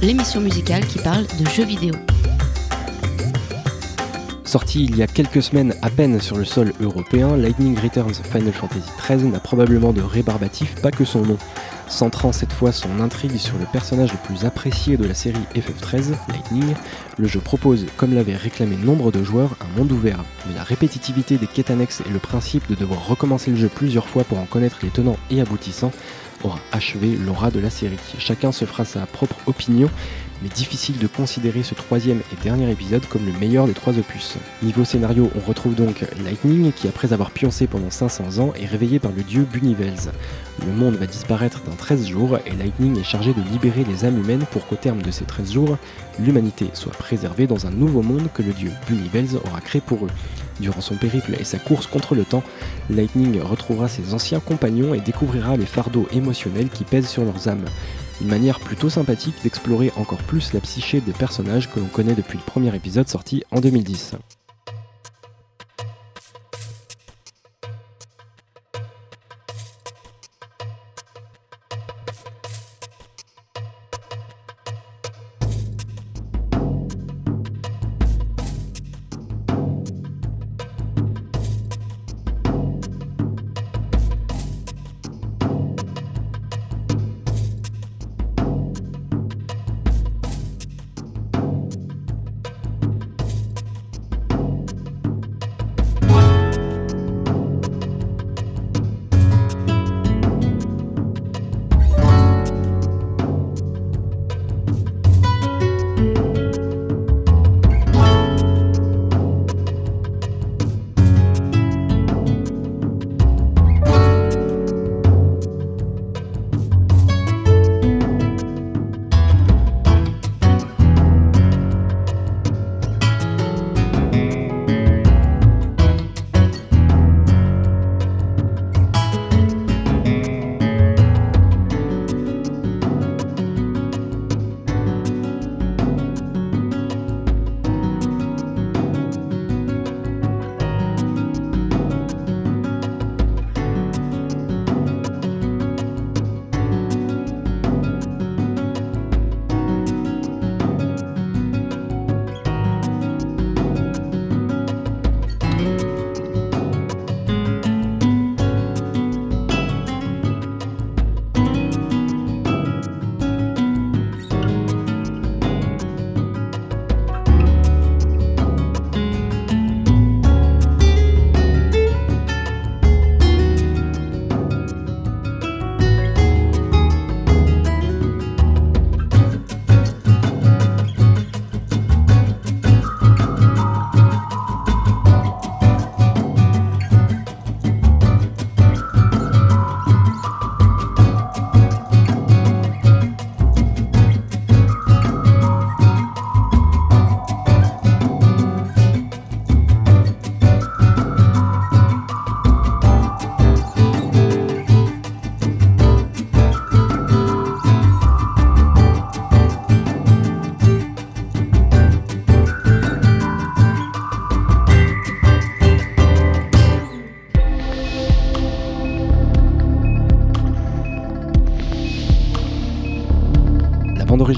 l'émission 0.03 0.39
musicale 0.39 0.85
qui 0.87 0.99
parle 0.99 1.25
de 1.25 1.49
jeux 1.49 1.65
vidéo. 1.65 1.95
Sorti 4.45 4.85
il 4.85 4.97
y 4.97 5.03
a 5.03 5.07
quelques 5.07 5.43
semaines 5.43 5.75
à 5.81 5.89
peine 5.89 6.21
sur 6.21 6.37
le 6.37 6.45
sol 6.45 6.75
européen, 6.79 7.39
Lightning 7.39 7.79
Returns 7.79 8.13
Final 8.31 8.53
Fantasy 8.53 8.91
XIII 8.99 9.31
n'a 9.31 9.41
probablement 9.41 9.95
de 9.95 10.03
rébarbatif 10.03 10.75
pas 10.83 10.91
que 10.91 11.07
son 11.07 11.23
nom. 11.23 11.39
Centrant 11.89 12.33
cette 12.33 12.53
fois 12.53 12.71
son 12.71 13.01
intrigue 13.01 13.39
sur 13.39 13.57
le 13.57 13.65
personnage 13.65 14.13
le 14.13 14.19
plus 14.19 14.45
apprécié 14.45 14.99
de 14.99 15.07
la 15.07 15.15
série 15.15 15.41
FF13, 15.55 16.11
Lightning, 16.29 16.75
le 17.17 17.27
jeu 17.27 17.41
propose, 17.41 17.87
comme 17.97 18.15
l'avait 18.15 18.37
réclamé 18.37 18.77
nombre 18.77 19.11
de 19.11 19.25
joueurs, 19.25 19.57
un 19.61 19.79
monde 19.79 19.91
ouvert. 19.91 20.23
Mais 20.47 20.55
la 20.55 20.65
répétitivité 20.65 21.39
des 21.39 21.47
quêtes 21.47 21.71
annexes 21.71 22.03
et 22.07 22.13
le 22.13 22.19
principe 22.19 22.69
de 22.69 22.75
devoir 22.75 23.07
recommencer 23.09 23.51
le 23.51 23.57
jeu 23.57 23.71
plusieurs 23.75 24.07
fois 24.07 24.25
pour 24.25 24.39
en 24.39 24.45
connaître 24.45 24.81
les 24.83 24.91
tenants 24.91 25.19
et 25.31 25.41
aboutissants 25.41 25.93
aura 26.45 26.61
achevé 26.73 27.17
l'aura 27.17 27.51
de 27.51 27.61
la 27.61 27.71
série. 27.71 27.97
Chacun 28.19 28.53
se 28.53 28.65
fera 28.65 28.85
sa 28.85 29.07
propre 29.07 29.37
opinion, 29.47 29.89
mais 30.43 30.49
difficile 30.49 30.99
de 30.99 31.07
considérer 31.07 31.63
ce 31.63 31.75
troisième 31.75 32.21
et 32.33 32.43
dernier 32.43 32.71
épisode 32.71 33.07
comme 33.07 33.27
le 33.27 33.33
meilleur 33.33 33.67
des 33.67 33.75
trois 33.75 33.99
opus. 33.99 34.37
Niveau 34.63 34.85
scénario, 34.85 35.31
on 35.37 35.47
retrouve 35.47 35.75
donc 35.75 36.05
Lightning 36.25 36.73
qui, 36.73 36.89
après 36.89 37.13
avoir 37.13 37.31
pioncé 37.31 37.67
pendant 37.67 37.91
500 37.91 38.39
ans, 38.39 38.53
est 38.61 38.67
réveillé 38.67 38.99
par 38.99 39.13
le 39.13 39.23
dieu 39.23 39.47
Bunivels. 39.51 40.13
Le 40.67 40.73
monde 40.73 40.97
va 40.97 41.07
disparaître 41.07 41.63
dans 41.65 41.77
13 41.77 42.07
jours 42.07 42.39
et 42.47 42.57
Lightning 42.57 42.99
est 42.99 43.05
chargé 43.05 43.33
de 43.33 43.43
libérer 43.53 43.85
les 43.85 44.05
âmes 44.05 44.19
humaines 44.19 44.47
pour 44.51 44.67
qu'au 44.67 44.77
terme 44.77 45.03
de 45.03 45.11
ces 45.11 45.25
13 45.25 45.53
jours, 45.53 45.77
l'humanité 46.19 46.71
soit 46.75 46.93
préservée 46.93 47.47
dans 47.47 47.67
un 47.67 47.71
nouveau 47.71 48.03
monde 48.03 48.29
que 48.33 48.43
le 48.43 48.53
dieu 48.53 48.71
Bunivels 48.89 49.37
aura 49.47 49.61
créé 49.61 49.81
pour 49.81 50.07
eux. 50.07 50.11
Durant 50.61 50.81
son 50.81 50.97
périple 50.97 51.37
et 51.41 51.45
sa 51.45 51.59
course 51.59 51.87
contre 51.87 52.15
le 52.15 52.25
temps, 52.25 52.43
Lightning 52.91 53.41
retrouvera 53.41 53.89
ses 53.89 54.15
anciens 54.15 54.41
compagnons 54.41 54.95
et 54.95 55.01
découvrira 55.01 55.57
les 55.57 55.67
fardeaux 55.67 56.07
émotionnels 56.13 56.69
qui 56.69 56.85
pèsent 56.85 57.09
sur 57.09 57.25
leurs 57.25 57.49
âmes. 57.49 57.65
Une 58.21 58.29
manière 58.29 58.61
plutôt 58.61 58.91
sympathique 58.91 59.37
d'explorer 59.43 59.91
encore 59.97 60.23
plus 60.23 60.53
la 60.53 60.61
psyché 60.61 61.01
des 61.01 61.13
personnages 61.13 61.71
que 61.71 61.81
l'on 61.81 61.87
connaît 61.87 62.15
depuis 62.15 62.37
le 62.39 62.45
premier 62.45 62.75
épisode 62.75 63.09
sorti 63.09 63.43
en 63.51 63.61
2010. 63.61 64.17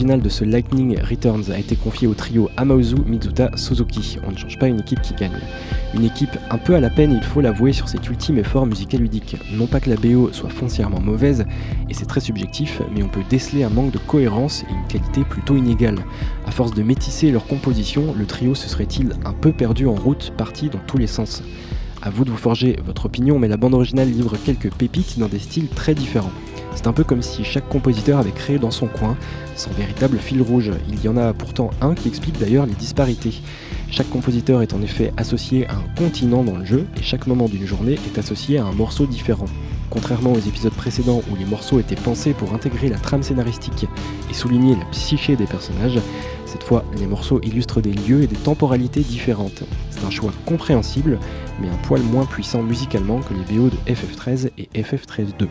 De 0.03 0.29
ce 0.29 0.45
Lightning 0.45 0.99
Returns 1.01 1.53
a 1.53 1.59
été 1.59 1.77
confié 1.77 2.09
au 2.09 2.15
trio 2.15 2.51
Amaozu 2.57 2.97
Mizuta 3.07 3.53
Suzuki. 3.57 4.19
On 4.27 4.33
ne 4.33 4.37
change 4.37 4.59
pas 4.59 4.67
une 4.67 4.81
équipe 4.81 5.01
qui 5.01 5.15
gagne. 5.15 5.31
Une 5.95 6.05
équipe 6.05 6.37
un 6.51 6.59
peu 6.59 6.75
à 6.75 6.81
la 6.81 6.91
peine, 6.91 7.13
il 7.13 7.23
faut 7.23 7.41
l'avouer, 7.41 7.73
sur 7.73 7.89
cet 7.89 8.09
ultime 8.09 8.39
effort 8.39 8.67
musical 8.67 9.01
ludique. 9.01 9.37
Non 9.53 9.69
pas 9.69 9.79
que 9.79 9.91
la 9.91 9.97
BO 9.97 10.33
soit 10.33 10.51
foncièrement 10.51 11.01
mauvaise, 11.01 11.45
et 11.89 11.95
c'est 11.95 12.07
très 12.07 12.19
subjectif, 12.19 12.83
mais 12.93 13.05
on 13.05 13.09
peut 13.09 13.23
déceler 13.31 13.63
un 13.63 13.69
manque 13.69 13.93
de 13.93 13.99
cohérence 13.99 14.65
et 14.65 14.73
une 14.73 14.89
qualité 14.89 15.23
plutôt 15.23 15.57
inégale. 15.57 16.01
À 16.47 16.51
force 16.51 16.75
de 16.75 16.83
métisser 16.83 17.31
leur 17.31 17.47
composition, 17.47 18.13
le 18.19 18.27
trio 18.27 18.57
se 18.57 18.69
serait-il 18.69 19.13
un 19.25 19.33
peu 19.33 19.53
perdu 19.53 19.87
en 19.87 19.95
route, 19.95 20.33
parti 20.37 20.69
dans 20.69 20.81
tous 20.89 20.99
les 20.99 21.07
sens? 21.07 21.45
À 22.03 22.11
vous 22.11 22.25
de 22.25 22.31
vous 22.31 22.37
forger 22.37 22.77
votre 22.85 23.07
opinion, 23.07 23.39
mais 23.39 23.47
la 23.47 23.57
bande 23.57 23.75
originale 23.75 24.11
livre 24.11 24.37
quelques 24.37 24.73
pépites 24.73 25.21
dans 25.21 25.29
des 25.29 25.39
styles 25.39 25.69
très 25.69 25.95
différents. 25.95 26.33
C'est 26.75 26.87
un 26.87 26.93
peu 26.93 27.05
comme 27.05 27.23
si 27.23 27.45
chaque 27.45 27.69
compositeur 27.69 28.19
avait 28.19 28.33
créé 28.33 28.59
dans 28.59 28.71
son 28.71 28.87
coin 28.87 29.17
son 29.57 29.71
véritable 29.71 30.19
fil 30.19 30.43
rouge. 30.43 30.71
Il 30.89 31.03
y 31.03 31.09
en 31.09 31.17
a 31.17 31.33
pourtant 31.33 31.71
un 31.81 31.95
qui 31.95 32.09
explique 32.09 32.39
d'ailleurs 32.39 32.67
les 32.67 32.75
disparités. 32.75 33.35
Chaque 33.91 34.09
compositeur 34.09 34.63
est 34.63 34.73
en 34.73 34.83
effet 34.83 35.13
associé 35.17 35.67
à 35.69 35.75
un 35.75 35.95
continent 35.97 36.43
dans 36.43 36.57
le 36.57 36.65
jeu 36.65 36.87
et 36.99 37.03
chaque 37.03 37.27
moment 37.27 37.49
d'une 37.49 37.67
journée 37.67 37.99
est 38.07 38.19
associé 38.19 38.59
à 38.59 38.65
un 38.65 38.73
morceau 38.73 39.07
différent. 39.07 39.45
Contrairement 39.91 40.33
aux 40.33 40.39
épisodes 40.39 40.73
précédents 40.73 41.21
où 41.31 41.37
les 41.37 41.45
morceaux 41.45 41.79
étaient 41.79 41.95
pensés 41.95 42.33
pour 42.33 42.55
intégrer 42.55 42.89
la 42.89 42.97
trame 42.97 43.23
scénaristique 43.23 43.87
et 44.31 44.35
souligner 44.35 44.75
la 44.75 44.87
psyché 44.87 45.37
des 45.37 45.45
personnages, 45.45 46.01
cette 46.47 46.63
fois 46.63 46.85
les 46.99 47.07
morceaux 47.07 47.41
illustrent 47.43 47.83
des 47.83 47.93
lieux 47.93 48.23
et 48.23 48.27
des 48.27 48.37
temporalités 48.37 49.01
différentes. 49.01 49.65
C'est 49.91 50.05
un 50.07 50.11
choix 50.11 50.33
compréhensible, 50.47 51.19
mais 51.61 51.69
un 51.69 51.87
poil 51.87 52.01
moins 52.01 52.25
puissant 52.25 52.63
musicalement 52.63 53.21
que 53.21 53.35
les 53.35 53.55
BO 53.55 53.69
de 53.69 53.77
FF13 53.93 54.51
et 54.57 54.69
FF13-2. 54.75 55.47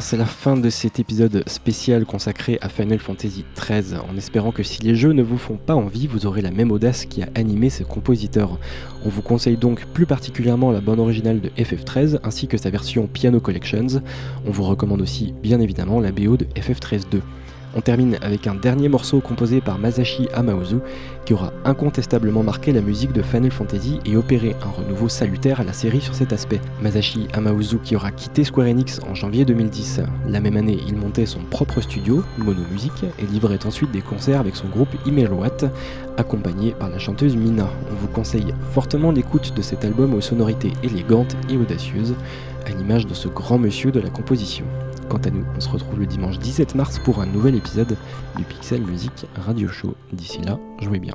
C'est 0.00 0.16
la 0.16 0.26
fin 0.26 0.56
de 0.56 0.68
cet 0.68 1.00
épisode 1.00 1.42
spécial 1.48 2.04
consacré 2.04 2.58
à 2.60 2.68
Final 2.68 2.98
Fantasy 2.98 3.44
XIII, 3.56 3.98
en 4.08 4.16
espérant 4.16 4.52
que 4.52 4.62
si 4.62 4.82
les 4.82 4.94
jeux 4.94 5.12
ne 5.12 5.22
vous 5.22 5.38
font 5.38 5.56
pas 5.56 5.74
envie, 5.74 6.06
vous 6.06 6.26
aurez 6.26 6.42
la 6.42 6.50
même 6.50 6.70
audace 6.70 7.06
qui 7.06 7.22
a 7.22 7.28
animé 7.34 7.70
ses 7.70 7.84
compositeurs. 7.84 8.58
On 9.04 9.08
vous 9.08 9.22
conseille 9.22 9.56
donc 9.56 9.86
plus 9.86 10.06
particulièrement 10.06 10.70
la 10.70 10.80
bande 10.80 11.00
originale 11.00 11.40
de 11.40 11.48
FF13 11.50 12.20
ainsi 12.24 12.46
que 12.46 12.58
sa 12.58 12.70
version 12.70 13.06
Piano 13.06 13.40
Collections. 13.40 14.02
On 14.46 14.50
vous 14.50 14.64
recommande 14.64 15.00
aussi 15.00 15.34
bien 15.42 15.60
évidemment 15.60 16.00
la 16.00 16.12
BO 16.12 16.36
de 16.36 16.46
FF13 16.56 17.08
2. 17.10 17.22
On 17.78 17.82
termine 17.82 18.16
avec 18.22 18.46
un 18.46 18.54
dernier 18.54 18.88
morceau 18.88 19.20
composé 19.20 19.60
par 19.60 19.78
Masashi 19.78 20.28
Amaozu 20.32 20.76
qui 21.26 21.34
aura 21.34 21.52
incontestablement 21.66 22.42
marqué 22.42 22.72
la 22.72 22.80
musique 22.80 23.12
de 23.12 23.20
Final 23.20 23.50
Fantasy 23.50 24.00
et 24.06 24.16
opéré 24.16 24.56
un 24.62 24.70
renouveau 24.70 25.10
salutaire 25.10 25.60
à 25.60 25.64
la 25.64 25.74
série 25.74 26.00
sur 26.00 26.14
cet 26.14 26.32
aspect. 26.32 26.62
Masashi 26.80 27.28
Amaozu 27.34 27.76
qui 27.76 27.94
aura 27.94 28.12
quitté 28.12 28.44
Square 28.44 28.68
Enix 28.68 29.00
en 29.06 29.14
janvier 29.14 29.44
2010. 29.44 30.00
La 30.26 30.40
même 30.40 30.56
année, 30.56 30.78
il 30.88 30.96
montait 30.96 31.26
son 31.26 31.40
propre 31.40 31.82
studio, 31.82 32.24
Mono 32.38 32.62
Music, 32.72 32.92
et 33.18 33.26
livrait 33.26 33.66
ensuite 33.66 33.90
des 33.90 34.00
concerts 34.00 34.40
avec 34.40 34.56
son 34.56 34.68
groupe 34.68 34.96
Watt, 35.06 35.66
accompagné 36.16 36.70
par 36.70 36.88
la 36.88 36.98
chanteuse 36.98 37.36
Mina. 37.36 37.68
On 37.90 37.94
vous 37.94 38.08
conseille 38.08 38.54
fortement 38.72 39.10
l'écoute 39.10 39.52
de 39.54 39.60
cet 39.60 39.84
album 39.84 40.14
aux 40.14 40.22
sonorités 40.22 40.72
élégantes 40.82 41.36
et 41.50 41.58
audacieuses, 41.58 42.14
à 42.64 42.70
l'image 42.70 43.06
de 43.06 43.12
ce 43.12 43.28
grand 43.28 43.58
monsieur 43.58 43.92
de 43.92 44.00
la 44.00 44.08
composition. 44.08 44.64
Quant 45.08 45.18
à 45.18 45.30
nous, 45.30 45.44
on 45.56 45.60
se 45.60 45.68
retrouve 45.68 46.00
le 46.00 46.06
dimanche 46.06 46.38
17 46.38 46.74
mars 46.74 46.98
pour 46.98 47.20
un 47.20 47.26
nouvel 47.26 47.54
épisode 47.54 47.96
du 48.36 48.42
Pixel 48.44 48.82
Music 48.82 49.26
Radio 49.36 49.68
Show. 49.68 49.94
D'ici 50.12 50.40
là, 50.42 50.58
jouez 50.80 50.98
bien. 50.98 51.14